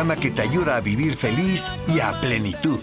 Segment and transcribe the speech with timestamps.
[0.00, 2.80] que te ayuda a vivir feliz y a plenitud.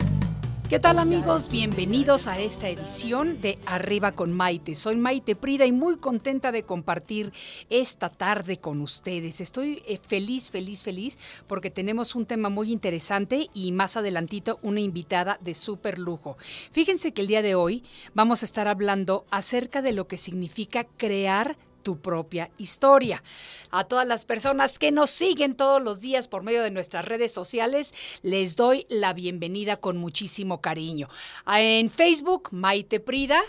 [0.70, 1.50] ¿Qué tal amigos?
[1.50, 4.76] Bienvenidos a esta edición de Arriba con Maite.
[4.76, 7.34] Soy Maite Prida y muy contenta de compartir
[7.72, 9.42] esta tarde con ustedes.
[9.42, 11.18] Estoy eh, feliz, feliz, feliz
[11.48, 16.38] porque tenemos un tema muy interesante y más adelantito una invitada de súper lujo.
[16.72, 20.84] Fíjense que el día de hoy vamos a estar hablando acerca de lo que significa
[20.84, 23.24] crear tu propia historia.
[23.72, 27.32] A todas las personas que nos siguen todos los días por medio de nuestras redes
[27.32, 31.08] sociales, les doy la bienvenida con muchísimo cariño.
[31.48, 33.42] En Facebook, Maite Prida.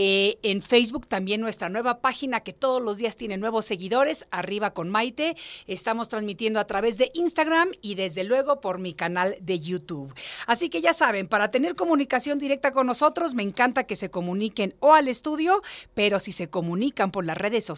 [0.00, 4.72] Eh, en Facebook también nuestra nueva página que todos los días tiene nuevos seguidores, arriba
[4.72, 5.36] con Maite.
[5.66, 10.14] Estamos transmitiendo a través de Instagram y desde luego por mi canal de YouTube.
[10.46, 14.76] Así que ya saben, para tener comunicación directa con nosotros, me encanta que se comuniquen
[14.78, 15.62] o al estudio,
[15.94, 17.77] pero si se comunican por las redes sociales,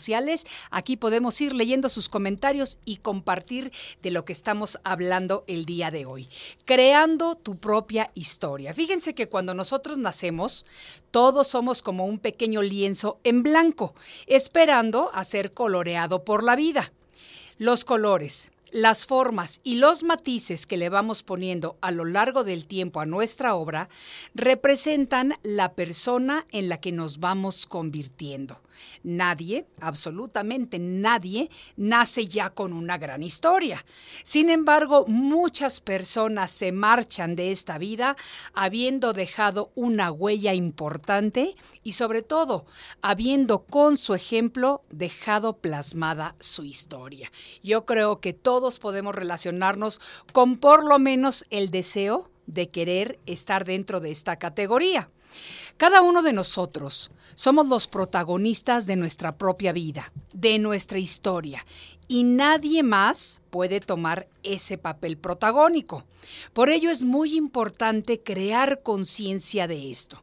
[0.71, 5.91] Aquí podemos ir leyendo sus comentarios y compartir de lo que estamos hablando el día
[5.91, 6.29] de hoy.
[6.65, 8.73] Creando tu propia historia.
[8.73, 10.65] Fíjense que cuando nosotros nacemos,
[11.11, 13.95] todos somos como un pequeño lienzo en blanco,
[14.27, 16.93] esperando a ser coloreado por la vida.
[17.59, 22.67] Los colores, las formas y los matices que le vamos poniendo a lo largo del
[22.67, 23.89] tiempo a nuestra obra
[24.35, 28.61] representan la persona en la que nos vamos convirtiendo.
[29.03, 33.85] Nadie, absolutamente nadie, nace ya con una gran historia.
[34.23, 38.17] Sin embargo, muchas personas se marchan de esta vida
[38.55, 42.67] habiendo dejado una huella importante y sobre todo
[43.03, 47.31] habiendo con su ejemplo dejado plasmada su historia.
[47.63, 50.03] Yo creo que todos podemos relacionarnos
[50.35, 55.09] con por lo menos el deseo de querer estar dentro de esta categoría.
[55.79, 61.65] Cada uno de nosotros somos los protagonistas de nuestra propia vida, de nuestra historia,
[62.07, 66.05] y nadie más puede tomar ese papel protagónico.
[66.53, 70.23] Por ello es muy importante crear conciencia de esto.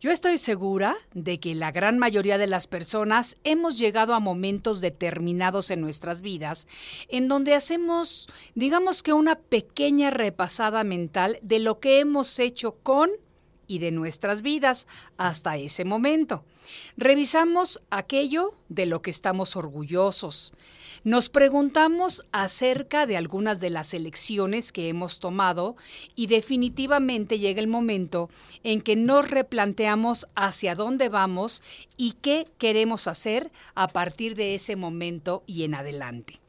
[0.00, 4.80] Yo estoy segura de que la gran mayoría de las personas hemos llegado a momentos
[4.80, 6.66] determinados en nuestras vidas
[7.08, 13.10] en donde hacemos, digamos que una pequeña repasada mental de lo que hemos hecho con
[13.66, 14.86] y de nuestras vidas
[15.16, 16.44] hasta ese momento.
[16.96, 20.52] Revisamos aquello de lo que estamos orgullosos.
[21.02, 25.76] Nos preguntamos acerca de algunas de las elecciones que hemos tomado
[26.14, 28.30] y definitivamente llega el momento
[28.62, 31.62] en que nos replanteamos hacia dónde vamos
[31.96, 36.43] y qué queremos hacer a partir de ese momento y en adelante.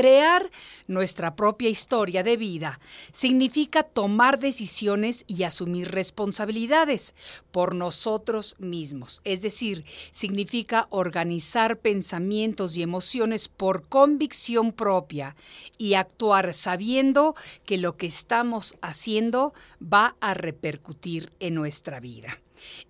[0.00, 0.50] Crear
[0.86, 2.80] nuestra propia historia de vida
[3.12, 7.14] significa tomar decisiones y asumir responsabilidades
[7.50, 9.20] por nosotros mismos.
[9.24, 15.36] Es decir, significa organizar pensamientos y emociones por convicción propia
[15.76, 17.34] y actuar sabiendo
[17.66, 19.52] que lo que estamos haciendo
[19.82, 22.38] va a repercutir en nuestra vida.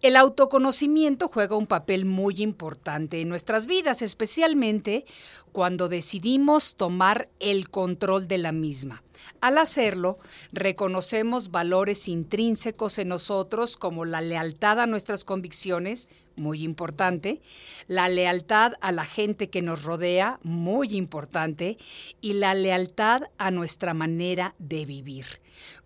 [0.02, 5.04] El autoconocimiento juega un papel muy importante en nuestras vidas, especialmente
[5.52, 9.02] cuando decidimos tomar el control de la misma.
[9.40, 10.18] Al hacerlo,
[10.52, 17.40] reconocemos valores intrínsecos en nosotros como la lealtad a nuestras convicciones, muy importante,
[17.86, 21.78] la lealtad a la gente que nos rodea, muy importante,
[22.20, 25.26] y la lealtad a nuestra manera de vivir.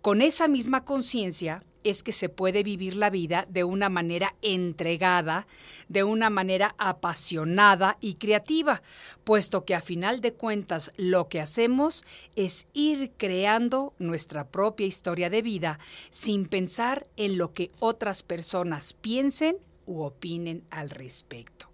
[0.00, 5.46] Con esa misma conciencia, es que se puede vivir la vida de una manera entregada,
[5.88, 8.82] de una manera apasionada y creativa,
[9.22, 15.30] puesto que a final de cuentas lo que hacemos es ir creando nuestra propia historia
[15.30, 15.78] de vida
[16.10, 19.56] sin pensar en lo que otras personas piensen
[19.86, 21.70] u opinen al respecto.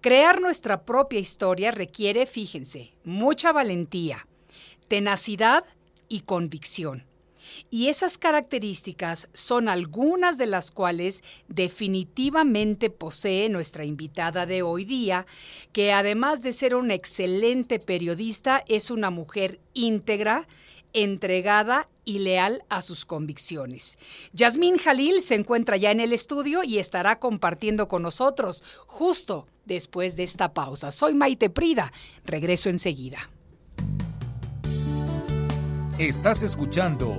[0.00, 4.26] Crear nuestra propia historia requiere, fíjense, mucha valentía,
[4.88, 5.64] tenacidad
[6.08, 7.09] y convicción.
[7.70, 15.26] Y esas características son algunas de las cuales definitivamente posee nuestra invitada de hoy día,
[15.72, 20.46] que además de ser una excelente periodista, es una mujer íntegra,
[20.92, 23.98] entregada y leal a sus convicciones.
[24.32, 30.16] Yasmín Jalil se encuentra ya en el estudio y estará compartiendo con nosotros justo después
[30.16, 30.90] de esta pausa.
[30.90, 31.92] Soy Maite Prida,
[32.24, 33.30] regreso enseguida.
[35.98, 37.18] Estás escuchando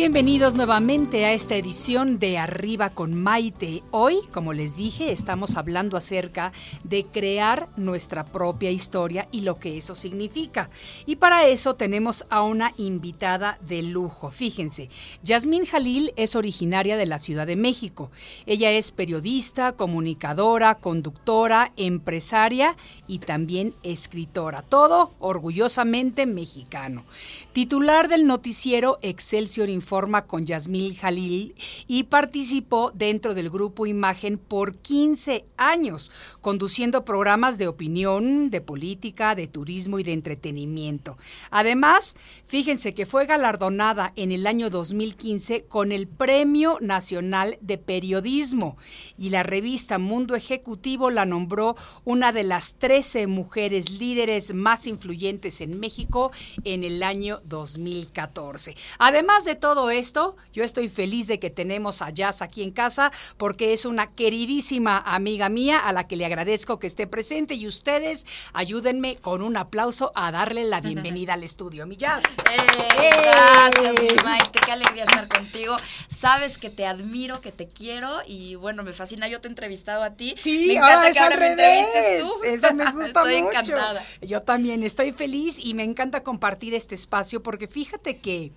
[0.00, 3.82] Bienvenidos nuevamente a esta edición de Arriba con Maite.
[3.90, 6.54] Hoy, como les dije, estamos hablando acerca
[6.84, 10.70] de crear nuestra propia historia y lo que eso significa.
[11.04, 14.30] Y para eso tenemos a una invitada de lujo.
[14.30, 14.88] Fíjense,
[15.22, 18.10] Yasmín Jalil es originaria de la Ciudad de México.
[18.46, 22.74] Ella es periodista, comunicadora, conductora, empresaria
[23.06, 24.62] y también escritora.
[24.62, 27.04] Todo orgullosamente mexicano.
[27.52, 31.56] Titular del noticiero Excelsior Con Yasmil Jalil
[31.88, 39.34] y participó dentro del grupo Imagen por 15 años, conduciendo programas de opinión, de política,
[39.34, 41.18] de turismo y de entretenimiento.
[41.50, 42.14] Además,
[42.44, 48.76] fíjense que fue galardonada en el año 2015 con el Premio Nacional de Periodismo
[49.18, 55.60] y la revista Mundo Ejecutivo la nombró una de las 13 mujeres líderes más influyentes
[55.60, 56.30] en México
[56.62, 58.76] en el año 2014.
[58.98, 63.10] Además de todo esto, yo estoy feliz de que tenemos a Jazz aquí en casa
[63.38, 67.66] porque es una queridísima amiga mía a la que le agradezco que esté presente y
[67.66, 71.86] ustedes ayúdenme con un aplauso a darle la bienvenida al estudio.
[71.86, 72.22] Mi Jazz.
[72.50, 73.10] ¡Eh!
[73.22, 75.76] Gracias, mi Maite, qué alegría estar contigo.
[76.08, 79.28] Sabes que te admiro, que te quiero y bueno, me fascina.
[79.28, 80.34] Yo te he entrevistado a ti.
[80.36, 82.32] Sí, me encanta que ahora me entrevistes tú.
[82.44, 83.58] Eso me gusta Estoy mucho.
[83.58, 84.04] encantada.
[84.20, 88.52] Yo también estoy feliz y me encanta compartir este espacio porque fíjate que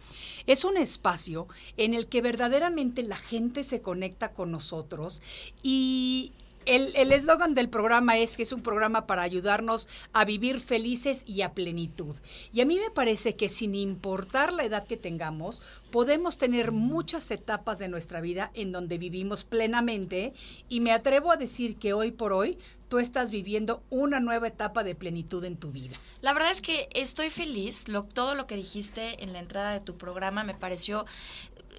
[0.47, 1.12] es un espacio
[1.77, 5.21] en el que verdaderamente la gente se conecta con nosotros
[5.61, 6.31] y
[6.65, 11.41] el eslogan del programa es que es un programa para ayudarnos a vivir felices y
[11.41, 12.15] a plenitud.
[12.53, 15.61] Y a mí me parece que sin importar la edad que tengamos,
[15.91, 20.33] podemos tener muchas etapas de nuestra vida en donde vivimos plenamente
[20.69, 22.57] y me atrevo a decir que hoy por hoy
[22.93, 25.97] tú estás viviendo una nueva etapa de plenitud en tu vida.
[26.21, 27.87] La verdad es que estoy feliz.
[27.87, 31.07] Lo, todo lo que dijiste en la entrada de tu programa me pareció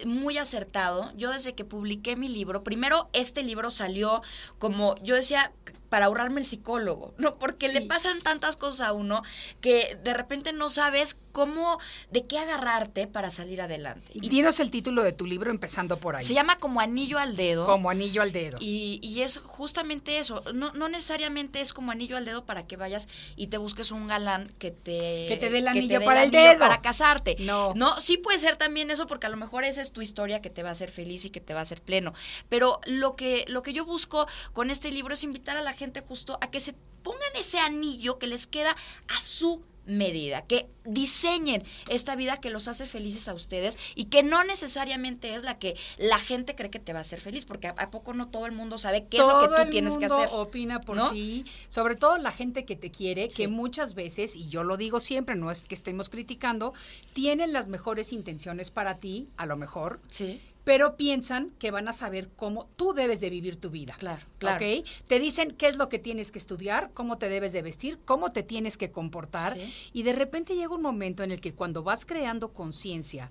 [0.05, 1.13] muy acertado.
[1.17, 4.23] Yo desde que publiqué mi libro, primero este libro salió
[4.59, 5.53] como yo decía
[5.89, 7.39] para ahorrarme el psicólogo, ¿no?
[7.39, 9.23] Porque le pasan tantas cosas a uno
[9.61, 11.79] que de repente no sabes cómo,
[12.11, 14.13] de qué agarrarte para salir adelante.
[14.15, 16.23] Y dinos el título de tu libro empezando por ahí.
[16.25, 17.65] se llama como anillo al dedo.
[17.67, 18.59] Como anillo al dedo.
[18.61, 20.43] Y, y es justamente eso.
[20.55, 24.07] No, no necesariamente es como anillo al dedo para que vayas y te busques un
[24.07, 26.59] galán que te, Que te dé el dé anillo para el anillo dedo.
[26.61, 27.37] para casarte.
[27.41, 27.73] No.
[27.75, 30.51] No, sí puede ser también eso, porque a lo mejor esa es tu historia que
[30.51, 32.15] te va a hacer feliz y que te va a hacer pleno.
[32.49, 35.84] Pero lo que, lo que yo busco con este libro es invitar a la gente
[36.07, 38.75] justo a que se pongan ese anillo que les queda
[39.09, 44.23] a su medida, que diseñen esta vida que los hace felices a ustedes y que
[44.23, 47.67] no necesariamente es la que la gente cree que te va a hacer feliz, porque
[47.69, 50.07] a, poco no todo el mundo sabe qué todo es lo que tú tienes que
[50.07, 50.29] hacer.
[50.33, 51.11] opina por ¿no?
[51.13, 53.43] ti, sobre todo la gente que te quiere, Sí.
[53.43, 56.73] que muchas veces, y yo lo digo siempre, no es que estemos criticando,
[57.13, 60.41] tienen las mejores intenciones para ti, a lo mejor, Sí.
[60.65, 63.95] Pero piensan que van a saber cómo tú debes de vivir tu vida.
[63.99, 64.65] Claro, claro.
[64.65, 64.87] ¿Ok?
[65.07, 68.31] Te dicen qué es lo que tienes que estudiar, cómo te debes de vestir, cómo
[68.31, 69.53] te tienes que comportar.
[69.53, 69.91] Sí.
[69.93, 73.31] Y de repente llega un momento en el que cuando vas creando conciencia,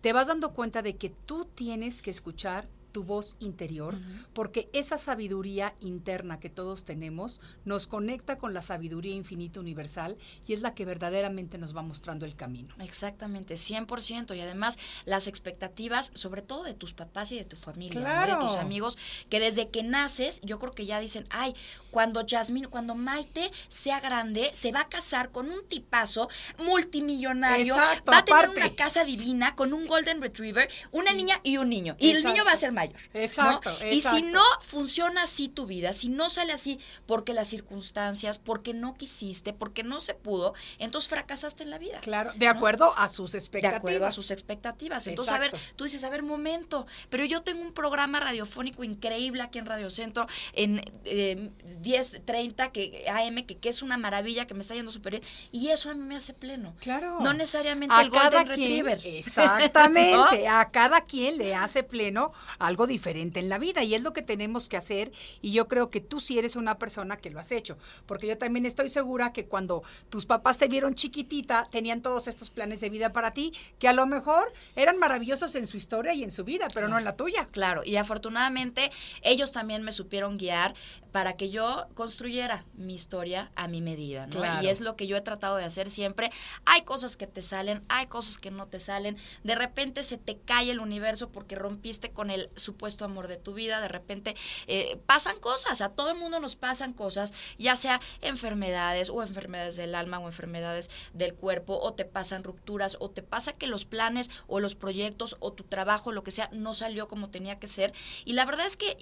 [0.00, 3.96] te vas dando cuenta de que tú tienes que escuchar tu voz interior,
[4.32, 10.16] porque esa sabiduría interna que todos tenemos nos conecta con la sabiduría infinita universal
[10.46, 12.74] y es la que verdaderamente nos va mostrando el camino.
[12.80, 14.36] Exactamente, 100%.
[14.36, 18.56] Y además las expectativas, sobre todo de tus papás y de tu familia, de tus
[18.56, 21.54] amigos, que desde que naces, yo creo que ya dicen, ay,
[21.90, 26.28] cuando Jasmine, cuando Maite sea grande, se va a casar con un tipazo
[26.58, 28.60] multimillonario, Exacto, va a tener aparte.
[28.60, 31.96] una casa divina con un golden retriever, una niña y un niño.
[31.98, 33.00] Y el niño va a ser mayor.
[33.14, 33.20] ¿no?
[33.20, 34.26] Exacto, Y si exacto.
[34.32, 39.52] no funciona así tu vida, si no sale así porque las circunstancias, porque no quisiste,
[39.52, 42.00] porque no se pudo, entonces fracasaste en la vida.
[42.00, 42.52] Claro, de ¿no?
[42.52, 43.78] acuerdo a sus De expectativas.
[43.78, 45.06] acuerdo a sus expectativas.
[45.06, 45.74] Entonces, a ver, Exacto.
[45.76, 49.90] tú dices, a ver, momento, pero yo tengo un programa radiofónico increíble aquí en Radio
[49.90, 51.50] Centro, en eh,
[51.82, 55.22] 10.30 que, AM, que, que es una maravilla, que me está yendo súper bien,
[55.52, 56.74] y eso a mí me hace pleno.
[56.80, 57.18] Claro.
[57.20, 59.00] No necesariamente a el cada Golden quien, Retriever.
[59.18, 60.44] Exactamente.
[60.44, 60.58] ¿No?
[60.58, 62.32] A cada quien le hace pleno
[62.70, 65.12] algo diferente en la vida y es lo que tenemos que hacer.
[65.42, 67.76] Y yo creo que tú sí eres una persona que lo has hecho.
[68.06, 72.50] Porque yo también estoy segura que cuando tus papás te vieron chiquitita, tenían todos estos
[72.50, 76.24] planes de vida para ti, que a lo mejor eran maravillosos en su historia y
[76.24, 77.46] en su vida, pero no en la tuya.
[77.50, 78.90] Claro, y afortunadamente
[79.22, 80.74] ellos también me supieron guiar
[81.12, 84.36] para que yo construyera mi historia a mi medida, ¿no?
[84.36, 84.62] Claro.
[84.62, 86.30] Y es lo que yo he tratado de hacer siempre.
[86.64, 89.16] Hay cosas que te salen, hay cosas que no te salen.
[89.42, 93.54] De repente se te cae el universo porque rompiste con el supuesto amor de tu
[93.54, 93.80] vida.
[93.80, 94.36] De repente
[94.66, 99.76] eh, pasan cosas, a todo el mundo nos pasan cosas, ya sea enfermedades o enfermedades
[99.76, 103.84] del alma o enfermedades del cuerpo, o te pasan rupturas, o te pasa que los
[103.84, 107.66] planes o los proyectos o tu trabajo, lo que sea, no salió como tenía que
[107.66, 107.92] ser.
[108.24, 108.96] Y la verdad es que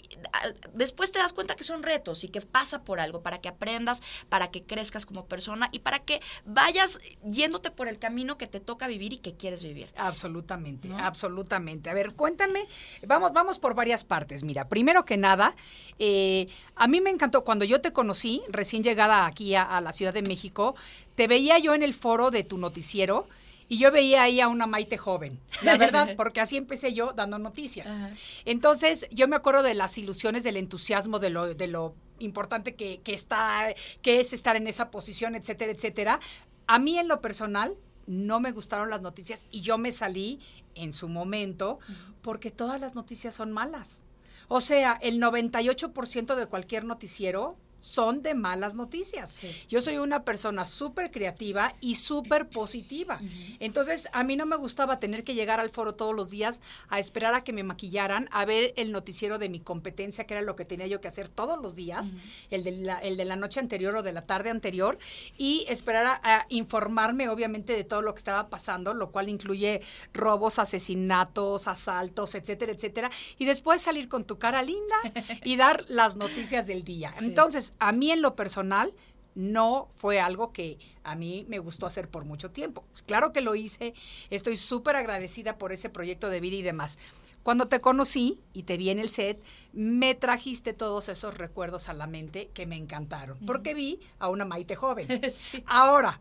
[0.72, 4.02] después te das cuenta que son retos y que pasa por algo, para que aprendas,
[4.28, 8.60] para que crezcas como persona y para que vayas yéndote por el camino que te
[8.60, 9.88] toca vivir y que quieres vivir.
[9.96, 10.98] Absolutamente, ¿No?
[10.98, 11.90] absolutamente.
[11.90, 12.66] A ver, cuéntame,
[13.06, 14.42] vamos, vamos por varias partes.
[14.42, 15.54] Mira, primero que nada,
[15.98, 19.92] eh, a mí me encantó cuando yo te conocí, recién llegada aquí a, a la
[19.92, 20.74] Ciudad de México,
[21.14, 23.26] te veía yo en el foro de tu noticiero.
[23.68, 27.38] Y yo veía ahí a una Maite joven, la verdad, porque así empecé yo dando
[27.38, 27.86] noticias.
[27.86, 28.10] Ajá.
[28.44, 33.00] Entonces, yo me acuerdo de las ilusiones, del entusiasmo, de lo, de lo importante que,
[33.02, 36.20] que está, que es estar en esa posición, etcétera, etcétera.
[36.66, 37.76] A mí, en lo personal,
[38.08, 40.40] no me gustaron las noticias y yo me salí
[40.74, 41.78] en su momento
[42.22, 44.02] porque todas las noticias son malas.
[44.48, 49.30] O sea, el 98% de cualquier noticiero son de malas noticias.
[49.30, 49.54] Sí.
[49.68, 53.18] Yo soy una persona súper creativa y súper positiva.
[53.60, 56.98] Entonces, a mí no me gustaba tener que llegar al foro todos los días a
[56.98, 60.56] esperar a que me maquillaran, a ver el noticiero de mi competencia, que era lo
[60.56, 62.12] que tenía yo que hacer todos los días,
[62.50, 64.98] el, de la, el de la noche anterior o de la tarde anterior,
[65.36, 69.82] y esperar a, a informarme, obviamente, de todo lo que estaba pasando, lo cual incluye
[70.12, 74.96] robos, asesinatos, asaltos, etcétera, etcétera, y después salir con tu cara linda
[75.44, 77.12] y dar las noticias del día.
[77.12, 77.26] Sí.
[77.26, 78.94] Entonces, a mí en lo personal,
[79.34, 82.84] no fue algo que a mí me gustó hacer por mucho tiempo.
[82.90, 83.94] Pues claro que lo hice,
[84.30, 86.98] estoy súper agradecida por ese proyecto de vida y demás.
[87.44, 89.40] Cuando te conocí y te vi en el set,
[89.72, 94.44] me trajiste todos esos recuerdos a la mente que me encantaron, porque vi a una
[94.44, 95.06] Maite joven.
[95.32, 95.62] Sí.
[95.66, 96.18] Ahora,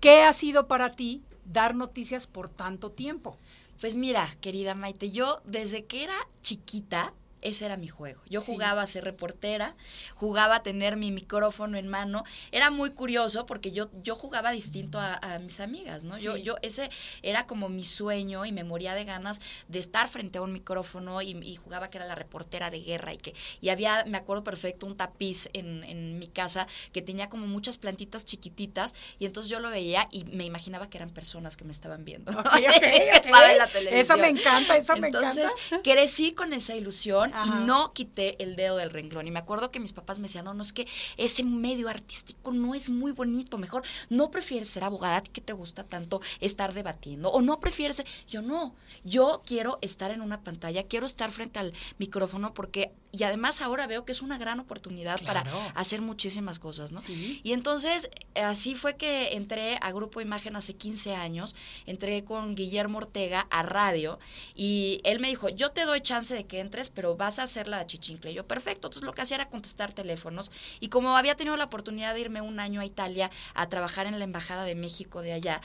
[0.00, 3.36] ¿qué ha sido para ti dar noticias por tanto tiempo?
[3.80, 7.12] Pues mira, querida Maite, yo desde que era chiquita,
[7.46, 8.22] ese era mi juego.
[8.28, 8.52] Yo Sí.
[8.52, 9.76] jugaba a ser reportera,
[10.14, 12.24] jugaba a tener mi micrófono en mano.
[12.52, 16.18] Era muy curioso porque yo, yo jugaba distinto a, a mis amigas, ¿no?
[16.18, 16.42] Yo, Sí.
[16.42, 16.90] yo, ese
[17.22, 21.22] era como mi sueño y me moría de ganas de estar frente a un micrófono
[21.22, 24.44] y, y jugaba que era la reportera de guerra y que y había, me acuerdo
[24.44, 29.50] perfecto, un tapiz en, en mi casa que tenía como muchas plantitas chiquititas y entonces
[29.50, 32.32] yo lo veía y me imaginaba que eran personas que me estaban viendo.
[32.32, 32.40] ¿no?
[32.40, 33.24] Ok, ok, que ok.
[33.26, 34.00] estaba en la televisión.
[34.00, 35.82] Eso me encanta, eso me Entonces, encanta.
[35.82, 37.60] crecí con esa ilusión Ajá.
[37.60, 39.26] y no quité el dedo del renglón.
[39.26, 42.52] Y me acuerdo que mis papás me decían, no, no, es que ese medio artístico
[42.52, 43.58] no es muy bonito.
[43.58, 45.16] Mejor, ¿no prefieres ser abogada?
[45.16, 47.30] ¿A ti que te gusta tanto estar debatiendo?
[47.30, 48.02] ¿O no prefieres?
[48.28, 48.74] Yo no.
[49.04, 53.86] Yo quiero estar en una pantalla, quiero estar frente al micrófono porque, y además ahora
[53.86, 55.48] veo que es una gran oportunidad Claro.
[55.50, 57.00] para hacer muchísimas cosas, ¿no?
[57.00, 57.40] Sí.
[57.44, 61.54] Y entonces, eh, así fue que entré a Grupo Imagen hace 15 años,
[61.86, 64.18] entré con Guillermo Ortega a radio
[64.54, 67.68] y él me dijo, yo te doy chance de que entres, pero vas a hacer
[67.68, 68.30] la de Chichincle.
[68.30, 68.88] Y yo, perfecto.
[68.88, 72.40] Entonces lo que hacía era contestar teléfonos y como había tenido la oportunidad de irme
[72.40, 75.60] un año a Italia a trabajar en la Embajada de México de allá,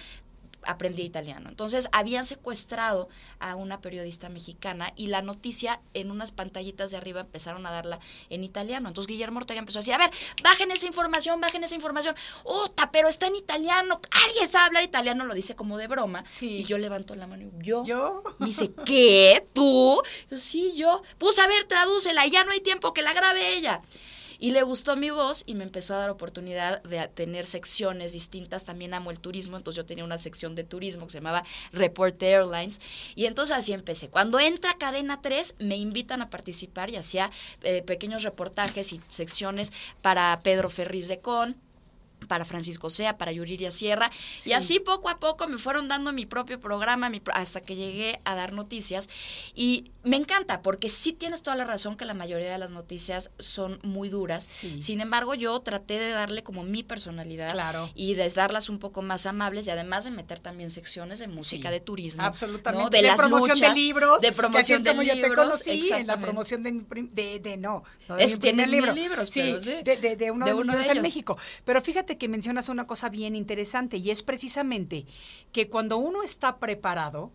[0.63, 1.49] aprendí italiano.
[1.49, 7.21] Entonces habían secuestrado a una periodista mexicana y la noticia en unas pantallitas de arriba
[7.21, 7.99] empezaron a darla
[8.29, 8.87] en italiano.
[8.87, 10.11] Entonces Guillermo Ortega empezó a decir, a ver,
[10.43, 12.15] bajen esa información, bajen esa información.
[12.43, 13.99] ¡Uta, pero está en italiano!
[14.25, 15.25] ¿Alguien sabe hablar italiano?
[15.25, 16.23] Lo dice como de broma.
[16.25, 16.57] Sí.
[16.57, 17.83] Y yo levanto la mano y yo...
[17.83, 18.23] Yo.
[18.39, 19.47] Me dice, ¿qué?
[19.53, 20.01] ¿Tú?
[20.29, 21.01] Yo, sí, yo.
[21.17, 23.81] Pues a ver, tradúcela y ya no hay tiempo que la grabe ella.
[24.41, 28.65] Y le gustó mi voz y me empezó a dar oportunidad de tener secciones distintas.
[28.65, 32.21] También amo el turismo, entonces yo tenía una sección de turismo que se llamaba Report
[32.23, 32.81] Airlines.
[33.13, 34.09] Y entonces así empecé.
[34.09, 37.29] Cuando entra Cadena 3, me invitan a participar y hacía
[37.61, 39.71] eh, pequeños reportajes y secciones
[40.01, 41.55] para Pedro Ferriz de Con
[42.27, 44.09] para Francisco Sea, para Yuriria Sierra.
[44.37, 44.51] Sí.
[44.51, 48.19] Y así poco a poco me fueron dando mi propio programa mi hasta que llegué
[48.25, 49.09] a dar noticias.
[49.55, 53.31] Y me encanta, porque sí tienes toda la razón que la mayoría de las noticias
[53.39, 54.43] son muy duras.
[54.49, 54.81] Sí.
[54.81, 57.89] Sin embargo, yo traté de darle como mi personalidad Claro.
[57.95, 61.69] y de darlas un poco más amables y además de meter también secciones de música,
[61.69, 61.73] Sí.
[61.73, 62.23] de turismo.
[62.23, 62.83] Absolutamente.
[62.83, 62.89] ¿no?
[62.89, 64.21] De, las promoción luchas, de libros.
[64.21, 66.71] De promoción de como yo te libros, conocí en la promoción de
[67.11, 67.83] de, de no.
[68.07, 68.93] no de Es- mi tienes libro.
[68.93, 69.71] libros, sí, pero sí.
[69.83, 71.01] De, uno De uno de libros en ellos.
[71.03, 71.37] México.
[71.65, 75.05] Pero fíjate que mencionas una cosa bien interesante y es precisamente
[75.51, 77.31] que cuando uno está preparado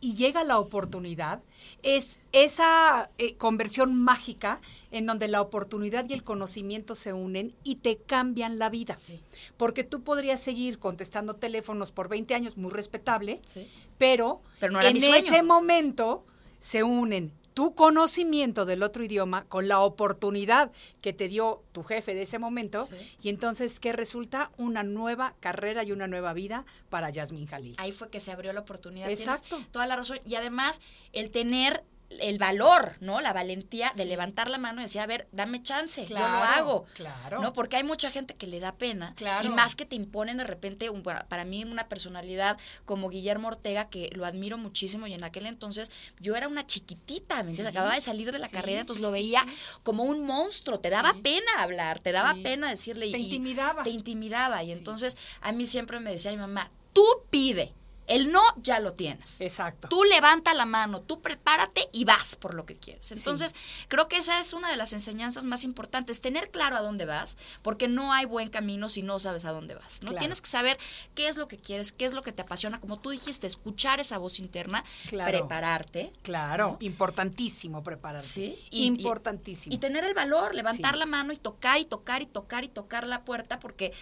[0.00, 1.42] y llega la oportunidad,
[1.82, 7.76] es esa eh, conversión mágica en donde la oportunidad y el conocimiento se unen y
[7.76, 8.96] te cambian la vida.
[8.96, 9.20] Sí.
[9.56, 13.66] Porque tú podrías seguir contestando teléfonos por 20 años, muy respetable, Sí.
[13.96, 16.26] pero, Pero no era en ese momento
[16.60, 22.14] se unen tu conocimiento del otro idioma con la oportunidad que te dio tu jefe
[22.14, 22.88] de ese momento
[23.22, 27.76] y entonces que resulta una nueva carrera y una nueva vida para Yasmin Jalil.
[27.78, 29.08] Ahí fue que se abrió la oportunidad.
[29.08, 29.48] Exacto.
[29.48, 30.18] Tienes toda la razón.
[30.26, 30.80] Y además,
[31.12, 31.84] el tener
[32.20, 33.20] el valor, ¿no?
[33.20, 36.84] La valentía de levantar la mano y decir, a ver, dame chance, yo lo hago.
[36.94, 37.40] Claro.
[37.40, 37.52] ¿No?
[37.52, 39.14] Porque hay mucha gente que le da pena.
[39.16, 39.46] Claro.
[39.46, 43.88] Y más que te imponen de repente, un, para mí una personalidad como Guillermo Ortega,
[43.88, 45.90] que lo admiro muchísimo, y en aquel entonces
[46.20, 47.72] yo era una chiquitita, ¿me entiendes?
[47.72, 49.54] Acababa de salir de la Sí, carrera, entonces sí, lo sí, veía sí.
[49.82, 51.20] como un monstruo, te daba Sí.
[51.22, 52.42] pena hablar, te daba Sí.
[52.42, 53.10] pena decirle.
[53.10, 53.82] Te y- intimidaba.
[53.82, 54.62] Te intimidaba.
[54.62, 54.78] Y Sí.
[54.78, 57.72] entonces a mí siempre me decía mi mamá, tú pide.
[58.06, 59.40] El no ya lo tienes.
[59.40, 59.88] Exacto.
[59.88, 63.12] Tú levanta la mano, tú prepárate y vas por lo que quieres.
[63.12, 63.54] Entonces,
[63.88, 67.36] creo que esa es una de las enseñanzas más importantes, tener claro a dónde vas,
[67.62, 70.02] porque no hay buen camino si no sabes a dónde vas.
[70.02, 70.18] No Claro.
[70.18, 70.78] tienes que saber
[71.14, 74.00] qué es lo que quieres, qué es lo que te apasiona, como tú dijiste, escuchar
[74.00, 75.30] esa voz interna, Claro.
[75.38, 76.10] prepararte.
[76.22, 78.28] Claro, importantísimo prepararse.
[78.28, 79.74] Sí, y- importantísimo.
[79.74, 80.98] Y tener el valor, levantar Sí.
[80.98, 83.92] la mano y tocar y tocar y tocar y tocar la puerta, porque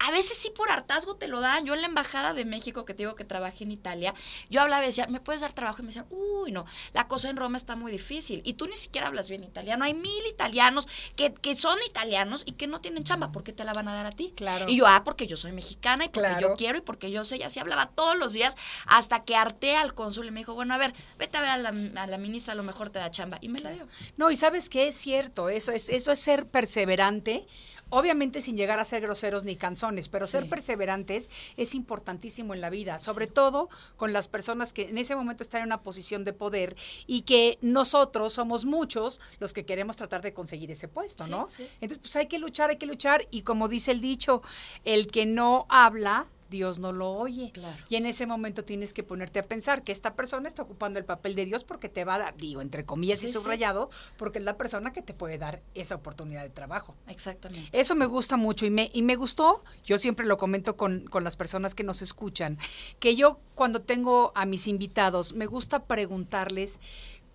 [0.00, 1.64] a veces sí por hartazgo te lo dan.
[1.64, 4.14] Yo en la embajada de México, que te digo que trabajé en Italia,
[4.48, 5.78] yo hablaba y decía, ¿me puedes dar trabajo?
[5.80, 8.40] Y me decían, uy, no, la cosa en Roma está muy difícil.
[8.44, 9.84] Y tú ni siquiera hablas bien italiano.
[9.84, 10.86] Hay mil italianos
[11.16, 13.32] que, que son italianos y que no tienen chamba.
[13.32, 14.32] ¿Por qué te la van a dar a ti?
[14.36, 14.66] Claro.
[14.68, 16.48] Y yo, ah, porque yo soy mexicana y porque Claro.
[16.50, 17.38] yo quiero y porque yo sé.
[17.38, 20.74] Y así hablaba todos los días hasta que harté al cónsul y me dijo, bueno,
[20.74, 21.68] a ver, vete a ver a la,
[22.02, 23.38] a la ministra, a lo mejor te da chamba.
[23.40, 23.86] Y me la dio.
[24.16, 27.46] No, y sabes qué es cierto, eso es, eso es ser perseverante,
[27.90, 32.70] obviamente sin llegar a ser groseros ni canzones, pero ser perseverantes es importantísimo en la
[32.70, 36.32] vida, sobre todo con las personas que en ese momento están en una posición de
[36.32, 36.76] poder
[37.06, 41.46] y que nosotros somos muchos los que queremos tratar de conseguir ese puesto, ¿no?
[41.46, 41.68] sí.
[41.80, 44.42] Entonces, pues hay que luchar, hay que luchar y como dice el dicho,
[44.84, 47.50] el que no habla Dios no lo oye.
[47.52, 47.76] Claro.
[47.88, 51.04] Y en ese momento tienes que ponerte a pensar que esta persona está ocupando el
[51.04, 53.34] papel de Dios porque te va a dar, digo, entre comillas Sí, y sí.
[53.34, 56.94] subrayado, porque es la persona que te puede dar esa oportunidad de trabajo.
[57.08, 57.78] Exactamente.
[57.78, 61.24] Eso me gusta mucho y me, y me gustó, yo siempre lo comento con, con
[61.24, 62.58] las personas que nos escuchan,
[62.98, 66.80] que yo cuando tengo a mis invitados, me gusta preguntarles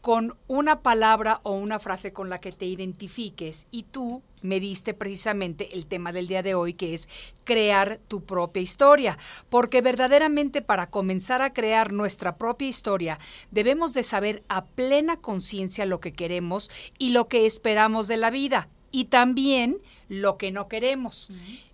[0.04, 3.68] con una palabra o una frase con la que te identifiques.
[3.72, 7.08] Y tú me diste precisamente el tema del día de hoy que es
[7.46, 13.18] crear tu propia historia, porque verdaderamente para comenzar a crear nuestra propia historia
[13.52, 18.30] debemos de saber a plena conciencia lo que queremos y lo que esperamos de la
[18.30, 18.68] vida.
[18.92, 19.78] Y también
[20.10, 21.32] lo que no queremos.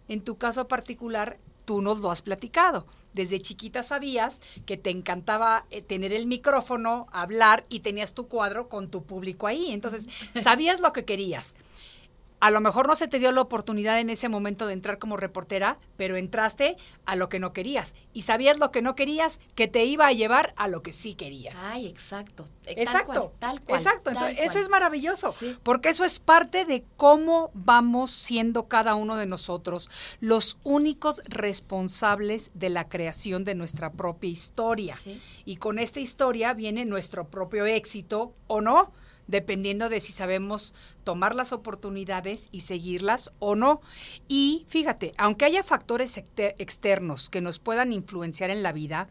[0.07, 1.39] En tu caso particular,
[1.69, 2.87] tú nos lo has platicado.
[3.13, 8.69] Desde chiquita sabías que te encantaba eh, tener el micrófono, hablar y tenías tu cuadro
[8.69, 9.69] con tu público ahí.
[9.69, 11.53] Entonces, sabías lo que querías.
[12.41, 15.17] A lo mejor no se te dio la oportunidad en ese momento de entrar como
[15.17, 17.95] reportera, pero entraste a lo que no querías.
[18.13, 21.15] Y sabías lo que no querías, que te iba a llevar a lo que sí
[21.15, 21.57] querías.
[21.65, 22.45] Ay, exacto.
[22.65, 23.77] Eh, Exacto, Tal cual, tal cual.
[23.79, 24.09] exacto.
[24.11, 25.57] Entonces, eso es maravilloso, Sí.
[25.63, 31.21] porque eso es parte de cómo vamos siendo cada uno de nosotros los únicos
[31.73, 34.95] responsables de la creación de nuestra propia historia.
[34.95, 35.21] Sí.
[35.45, 38.91] Y con esta historia viene nuestro propio éxito o no,
[39.29, 43.79] dependiendo de si sabemos tomar las oportunidades y seguirlas o no.
[44.27, 49.07] Y fíjate, aunque haya factores exter- externos que nos puedan influenciar en la vida,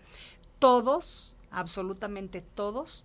[0.59, 3.05] todos, absolutamente todos,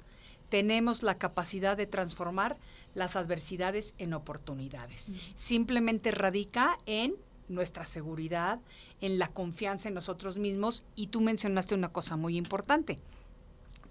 [0.49, 2.57] tenemos la capacidad de transformar
[2.95, 5.11] las adversidades en oportunidades.
[5.35, 7.15] Simplemente radica en
[7.47, 8.59] nuestra seguridad,
[9.01, 12.99] en la confianza en nosotros mismos y tú mencionaste una cosa muy importante.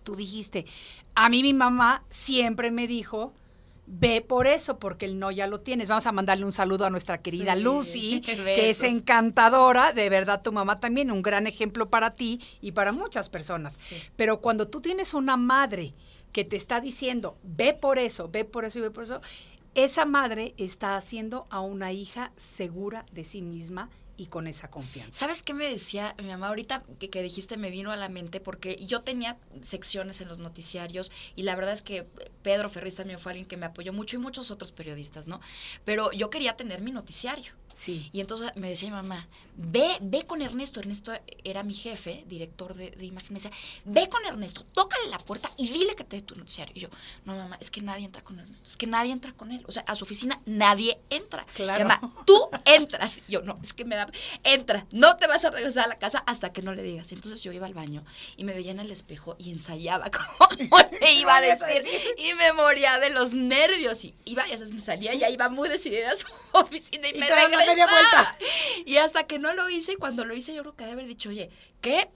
[0.03, 0.67] Tú dijiste,
[1.15, 3.33] a mí mi mamá siempre me dijo,
[3.87, 5.89] ve por eso, porque el no ya lo tienes.
[5.89, 10.43] Vamos a mandarle un saludo a nuestra querida Sí, Lucy, que es encantadora, de verdad
[10.43, 13.79] tu mamá también, un gran ejemplo para ti y para muchas personas.
[14.17, 15.95] Pero cuando tú tienes una madre
[16.33, 19.21] que te está diciendo, ve por eso, ve por eso y ve por eso,
[19.75, 23.91] esa madre está haciendo a una hija segura de sí misma
[24.23, 25.19] y con esa confianza.
[25.19, 26.49] ¿Sabes qué me decía mi mamá?
[26.49, 30.39] Ahorita que, que dijiste me vino a la mente porque yo tenía secciones en los
[30.39, 32.07] noticiarios y la verdad es que
[32.43, 35.41] Pedro Ferriz también fue alguien que me apoyó mucho y muchos otros periodistas, ¿no?
[35.85, 37.53] Pero yo quería tener mi noticiario.
[37.73, 38.11] Sí.
[38.13, 40.81] Y entonces me decía mi mamá, ve, ve con Ernesto.
[40.81, 41.13] Ernesto
[41.45, 43.33] era mi jefe, director de, de imagen.
[43.33, 43.51] Me decía,
[43.85, 46.73] ve con Ernesto, tócale la puerta y dile que te dé tu noticiario.
[46.77, 46.89] Y yo,
[47.25, 49.65] no, mamá, es que nadie entra con Ernesto, es que nadie entra con él.
[49.67, 51.47] O sea, a su oficina nadie entra.
[51.55, 51.81] Claro.
[51.81, 53.19] Y mamá, tú entras.
[53.29, 54.07] Y yo, no, es que me da,
[54.45, 57.11] entra, no te vas a regresar a la casa hasta que no le digas.
[57.13, 58.05] Y entonces yo iba al baño
[58.37, 60.11] y me veía en el espejo y ensayaba
[60.59, 61.83] cómo le iba a decir.
[62.19, 64.05] Y me moría de los nervios.
[64.05, 67.27] Y iba, y me salía, ya iba muy decidida a su oficina y, Y me
[67.27, 67.33] te
[67.65, 68.37] la media vuelta.
[68.87, 71.07] Y hasta que no lo hice, y cuando lo hice, yo creo que de haber
[71.07, 72.11] dicho, oye, ¿qué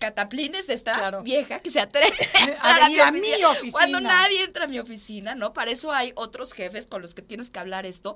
[0.00, 1.22] cataplines de esta Claro.
[1.22, 2.16] vieja que se atreve
[2.60, 3.72] a, A venir a mi oficina.
[3.72, 5.52] Cuando nadie entra a mi oficina, ¿no?
[5.52, 8.14] Para eso hay otros jefes con los que tienes que hablar esto.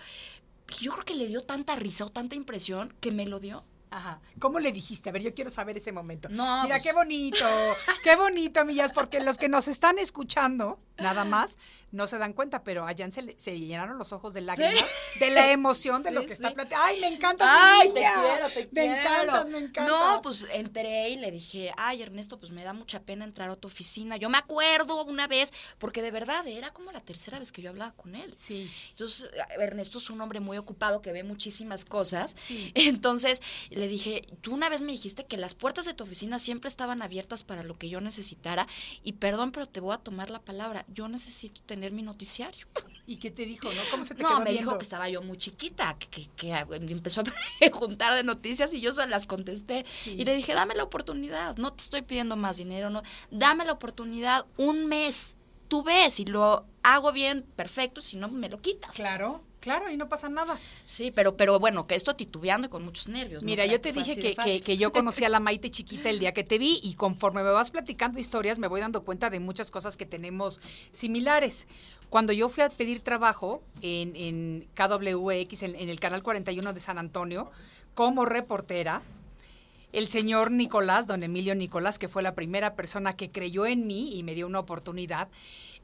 [0.80, 3.64] Yo creo que le dio tanta risa o tanta impresión que me lo dio.
[3.92, 4.20] Ajá.
[4.40, 5.08] ¿Cómo le dijiste?
[5.10, 6.28] A ver, yo quiero saber ese momento.
[6.30, 7.46] No, Mira, pues- qué bonito,
[8.02, 11.58] qué bonito, Millas, porque los que nos están escuchando, nada más,
[11.90, 14.84] no se dan cuenta, pero a Jan se, le- se llenaron los ojos de lágrimas
[15.20, 16.34] de la emoción de lo que sí.
[16.34, 16.84] está platicando.
[16.86, 17.44] ¡Ay, me encanta!
[17.46, 18.12] Ay, mi te niña!
[18.22, 18.92] quiero, te Me quiero.
[18.98, 19.86] encantas, me encantas.
[19.88, 23.56] No, pues entré y le dije, ay, Ernesto, pues me da mucha pena entrar a
[23.56, 24.16] tu oficina.
[24.16, 27.70] Yo me acuerdo una vez, porque de verdad era como la tercera vez que yo
[27.70, 28.34] hablaba con él.
[28.38, 28.70] Sí.
[28.90, 32.34] Entonces, Ernesto es un hombre muy ocupado que ve muchísimas cosas.
[32.38, 32.72] Sí.
[32.74, 33.40] Entonces,
[33.82, 37.02] le dije, tú una vez me dijiste que las puertas de tu oficina siempre estaban
[37.02, 38.68] abiertas para lo que yo necesitara.
[39.02, 40.84] Y perdón, pero te voy a tomar la palabra.
[40.88, 42.66] Yo necesito tener mi noticiario.
[43.08, 43.80] ¿Y qué te dijo, no?
[43.90, 44.60] ¿Cómo se te No, quedó me viendo?
[44.70, 46.52] dijo que estaba yo muy chiquita, que, que- que
[46.92, 47.24] empezó a
[47.58, 49.84] preguntar de noticias y yo se las contesté.
[49.88, 50.14] Sí.
[50.18, 53.72] Y le dije, dame la oportunidad, no te estoy pidiendo más dinero, no, dame la
[53.72, 58.94] oportunidad, un mes, tú ves, y lo hago bien, perfecto, si no, me lo quitas.
[58.94, 60.58] Claro, claro, y no pasa nada.
[60.84, 63.44] Sí, pero, pero bueno, que esto titubeando y con muchos nervios.
[63.44, 66.44] Mira, yo te dije que, que, yo conocí a la Maite chiquita el día que
[66.44, 69.96] te vi y conforme me vas platicando historias me voy dando cuenta de muchas cosas
[69.96, 71.66] que tenemos similares.
[72.10, 76.80] Cuando yo fui a pedir trabajo en, en KWX, en, en el Canal 41 de
[76.80, 77.50] San Antonio,
[77.94, 79.00] como reportera,
[79.92, 84.16] el señor Nicolás, don Emilio Nicolás, que fue la primera persona que creyó en mí
[84.16, 85.28] y me dio una oportunidad,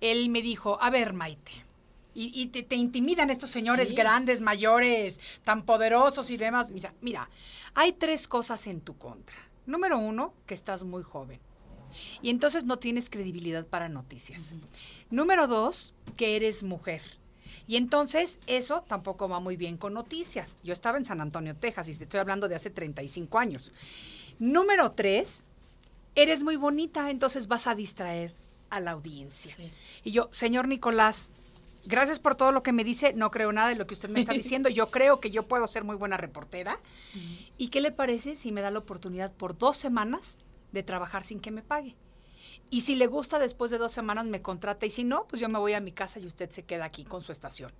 [0.00, 1.67] él me dijo, a ver, Maite,
[2.26, 3.94] y, y te, te intimidan estos señores Sí.
[3.94, 6.70] grandes, mayores, tan poderosos y demás.
[6.70, 7.30] Mira, mira,
[7.74, 9.36] hay tres cosas en tu contra.
[9.66, 11.40] Número uno, que estás muy joven.
[12.20, 14.54] Y entonces no tienes credibilidad para noticias.
[15.10, 17.02] Número dos, que eres mujer.
[17.66, 20.56] Y entonces eso tampoco va muy bien con noticias.
[20.62, 23.72] Yo estaba en San Antonio, Texas, y te estoy hablando de hace 35 años.
[24.38, 25.44] Número tres,
[26.14, 28.34] eres muy bonita, entonces vas a distraer
[28.70, 29.54] a la audiencia.
[29.56, 29.70] Sí.
[30.04, 31.30] Y yo, señor Nicolás,
[31.88, 34.20] gracias por todo lo que me dice, no creo nada de lo que usted me
[34.20, 36.78] está diciendo, yo creo que yo puedo ser muy buena reportera.
[37.56, 40.38] ¿Y qué le parece si me da la oportunidad por dos semanas
[40.70, 41.96] de trabajar sin que me pague?
[42.70, 45.48] Y si le gusta, después de dos semanas me contrata y si no, pues yo
[45.48, 47.72] me voy a mi casa y usted se queda aquí con su estación.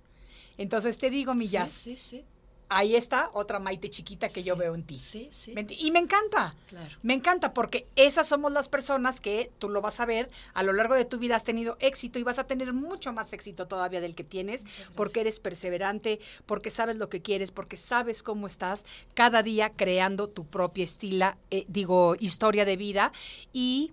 [0.57, 2.25] Entonces te digo, mi Sí, jazz, sí, sí,
[2.69, 4.97] ahí está otra Maite chiquita que yo veo en ti.
[4.97, 5.53] sí, sí.
[5.53, 6.55] ¿Me enti- Y me encanta.
[6.67, 6.95] Claro.
[7.01, 10.71] Me encanta porque esas somos las personas que tú lo vas a ver a lo
[10.73, 14.01] largo de tu vida has tenido éxito y vas a tener mucho más éxito todavía
[14.01, 18.85] del que tienes porque eres perseverante, porque sabes lo que quieres, porque sabes cómo estás
[19.13, 23.11] cada día creando tu propia estila, eh, digo, historia de vida
[23.51, 23.91] y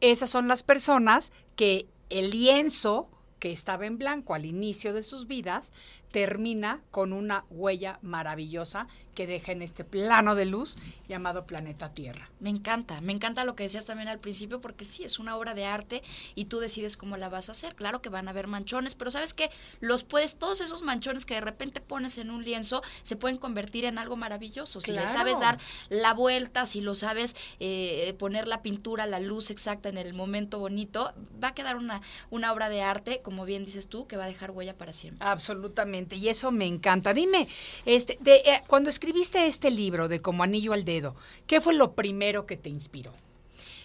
[0.00, 5.26] esas son las personas que el lienzo que estaba en blanco al inicio de sus
[5.26, 5.72] vidas
[6.10, 10.76] termina con una huella maravillosa que deja en este plano de luz
[11.08, 12.30] llamado planeta Tierra.
[12.38, 15.54] Me encanta, me encanta lo que decías también al principio, porque sí, es una obra
[15.54, 16.04] de arte
[16.36, 17.74] y tú decides cómo la vas a hacer.
[17.74, 19.50] Claro que van a haber manchones, pero sabes que
[19.80, 23.86] los puedes, todos esos manchones que de repente pones en un lienzo, se pueden convertir
[23.86, 24.80] en algo maravilloso.
[24.80, 29.50] Si le sabes dar la vuelta, si lo sabes eh, poner la pintura, la luz
[29.50, 33.64] exacta en el momento bonito, va a quedar una, una obra de arte, como bien
[33.64, 35.26] dices tú, que va a dejar huella para siempre.
[35.26, 37.12] Absolutamente, y eso me encanta.
[37.12, 37.48] Dime,
[37.84, 41.16] este, de, eh, cuando escribiste este libro de Como Anillo al Dedo,
[41.46, 43.14] ¿qué fue lo primero que te inspiró?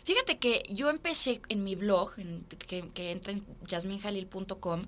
[0.03, 4.81] Fíjate que yo empecé en mi blog, en- que, que entra en jasminjalil.com.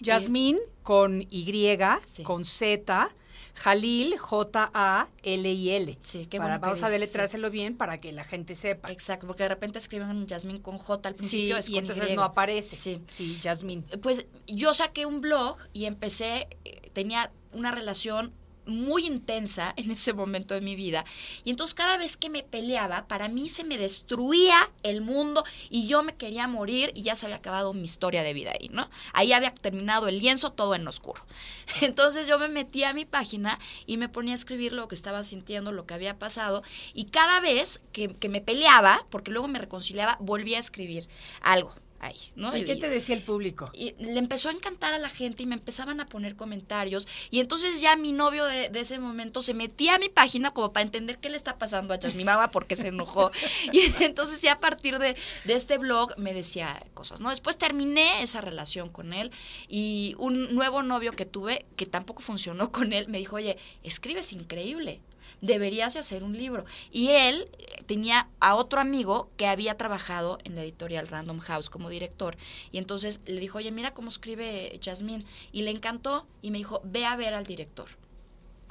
[0.00, 1.76] Yasmín con Y,
[2.10, 2.22] Sí.
[2.22, 3.10] con Z,
[3.54, 5.98] Jalil, J-A-L-I-L.
[6.02, 8.90] Sí, qué Para- bueno que Vamos a deletrárselo bien para que la gente sepa.
[8.90, 12.10] Exacto, porque de repente escriben Jasmine con J al Sí, principio, es y con entonces
[12.10, 12.14] Y.
[12.14, 12.76] no aparece.
[12.76, 13.02] Sí.
[13.08, 13.82] Sí, Yasmín.
[14.02, 18.32] Pues yo saqué un blog y empecé, eh, tenía una relación
[18.66, 21.04] muy intensa en ese momento de mi vida.
[21.44, 25.86] Y entonces cada vez que me peleaba, para mí se me destruía el mundo y
[25.86, 28.88] yo me quería morir y ya se había acabado mi historia de vida ahí, ¿no?
[29.12, 31.24] Ahí había terminado el lienzo todo en oscuro.
[31.80, 35.22] Entonces yo me metí a mi página y me ponía a escribir lo que estaba
[35.22, 36.62] sintiendo, lo que había pasado.
[36.94, 41.08] Y cada vez que, que me peleaba, porque luego me reconciliaba, volvía a escribir
[41.40, 42.54] algo ahí, ¿no?
[42.56, 43.70] ¿Y qué te decía el público?
[43.72, 47.08] y le empezó a encantar a la gente y me empezaban a poner comentarios.
[47.30, 50.72] Y entonces ya mi novio de, de ese momento se metía a mi página como
[50.72, 53.30] para entender qué le está pasando a mi mamá porque se enojó.
[53.72, 57.30] Y entonces ya a partir de, de este blog me decía cosas, ¿no?
[57.30, 59.30] Después terminé esa relación con él
[59.68, 64.32] y un nuevo novio que tuve, que tampoco funcionó con él, me dijo, oye, escribes
[64.32, 65.00] increíble
[65.42, 66.64] deberías de hacer un libro.
[66.90, 71.68] Y él eh, tenía a otro amigo que había trabajado en la editorial Random House
[71.68, 72.36] como director.
[72.70, 75.24] Y entonces le dijo, oye, mira cómo escribe Jasmine.
[75.52, 77.88] Y le encantó y me dijo, ve a ver al director.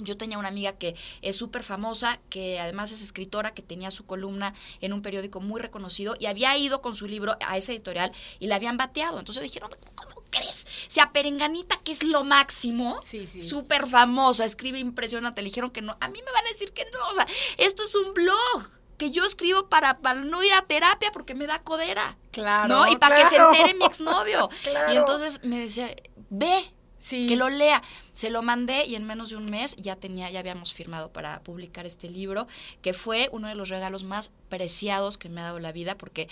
[0.03, 4.05] Yo tenía una amiga que es súper famosa, que además es escritora, que tenía su
[4.05, 8.11] columna en un periódico muy reconocido y había ido con su libro a esa editorial
[8.39, 9.19] y la habían bateado.
[9.19, 10.65] Entonces dijeron, ¿cómo crees?
[10.87, 13.41] O sea, Perenganita, que es lo máximo, Sí, sí.
[13.41, 15.41] súper famosa, escribe impresionante.
[15.41, 15.97] Le dijeron que no.
[15.99, 17.07] A mí me van a decir que no.
[17.09, 21.11] O sea, esto es un blog que yo escribo para, para no ir a terapia
[21.11, 22.17] porque me da codera.
[22.31, 22.87] Claro, ¿No?
[22.87, 24.49] Y para que se entere mi exnovio.
[24.63, 24.93] Claro.
[24.93, 25.93] Y entonces me decía,
[26.29, 26.63] ve,
[26.99, 27.25] Sí.
[27.25, 27.81] que lo lea.
[28.13, 31.41] Se lo mandé y en menos de un mes ya tenía, ya habíamos firmado para
[31.41, 32.47] publicar este libro,
[32.81, 36.27] que fue uno de los regalos más preciados que me ha dado la vida, porque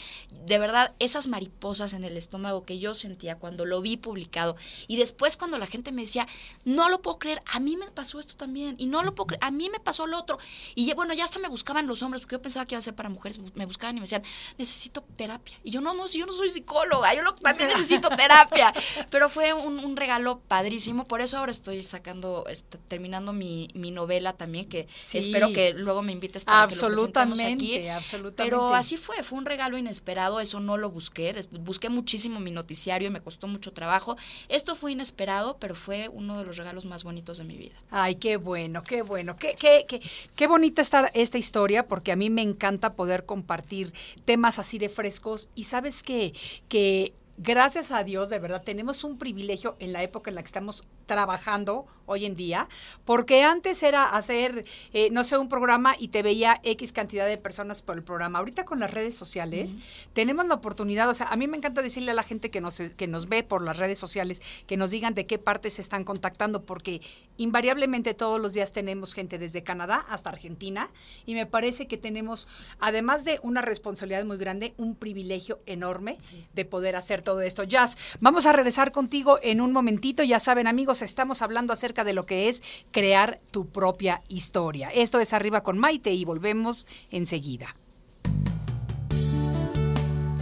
[0.45, 4.97] de verdad esas mariposas en el estómago que yo sentía cuando lo vi publicado y
[4.97, 6.27] después cuando la gente me decía,
[6.65, 9.43] no lo puedo creer, a mí me pasó esto también y no lo puedo creer,
[9.43, 10.37] a mí me pasó lo otro.
[10.75, 12.95] Y bueno, ya hasta me buscaban los hombres, porque yo pensaba que iba a ser
[12.95, 14.23] para mujeres, me buscaban y me decían,
[14.57, 15.57] necesito terapia.
[15.63, 18.73] Y yo, no, no, si yo no soy psicóloga, yo lo- también necesito terapia.
[19.09, 23.91] Pero fue un, un regalo padrísimo, por eso ahora estoy sacando, est- terminando mi, mi
[23.91, 25.17] novela también, que Sí.
[25.19, 27.49] espero que luego me invites para que lo presentemos aquí.
[27.77, 28.43] Absolutamente, absolutamente.
[28.43, 33.07] Pero así fue, fue un regalo inesperado, eso no lo busqué, busqué muchísimo mi noticiario
[33.07, 34.17] y me costó mucho trabajo.
[34.47, 37.75] Esto fue inesperado, pero fue uno de los regalos más bonitos de mi vida.
[37.91, 39.37] Ay, qué bueno, qué bueno.
[39.37, 40.01] Qué, qué, qué,
[40.35, 43.93] qué bonita está esta historia, porque a mí me encanta poder compartir
[44.25, 45.49] temas así de frescos.
[45.55, 46.33] Y sabes qué?
[46.67, 50.47] que gracias a Dios, de verdad, tenemos un privilegio en la época en la que
[50.47, 52.67] estamos trabajando hoy en día,
[53.05, 57.37] porque antes era hacer, eh, no sé, un programa y te veía X cantidad de
[57.37, 58.39] personas por el programa.
[58.39, 59.75] Ahorita con las redes sociales
[60.13, 62.79] tenemos la oportunidad, o sea, a mí me encanta decirle a la gente que nos,
[62.79, 66.03] que nos ve por las redes sociales, que nos digan de qué parte se están
[66.03, 67.01] contactando, porque
[67.37, 70.89] invariablemente todos los días tenemos gente desde Canadá hasta Argentina
[71.25, 72.47] y me parece que tenemos,
[72.79, 76.17] además de una responsabilidad muy grande, un privilegio enorme
[76.53, 77.63] de poder hacer todo esto.
[77.63, 80.23] Jazz, vamos a regresar contigo en un momentito.
[80.23, 84.89] Ya saben, amigos, estamos hablando acerca de lo que es crear tu propia historia.
[84.89, 87.75] Esto es Arriba con Maite y volvemos enseguida.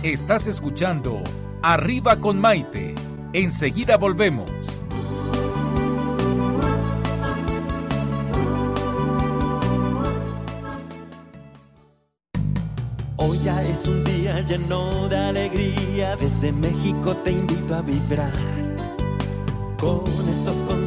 [0.03, 1.23] Estás escuchando
[1.61, 2.93] Arriba con Maite.
[3.33, 4.49] Enseguida volvemos.
[13.17, 18.31] Hoy ya es un día lleno de alegría, desde México te invito a vibrar.
[19.79, 20.86] Con estos consejos,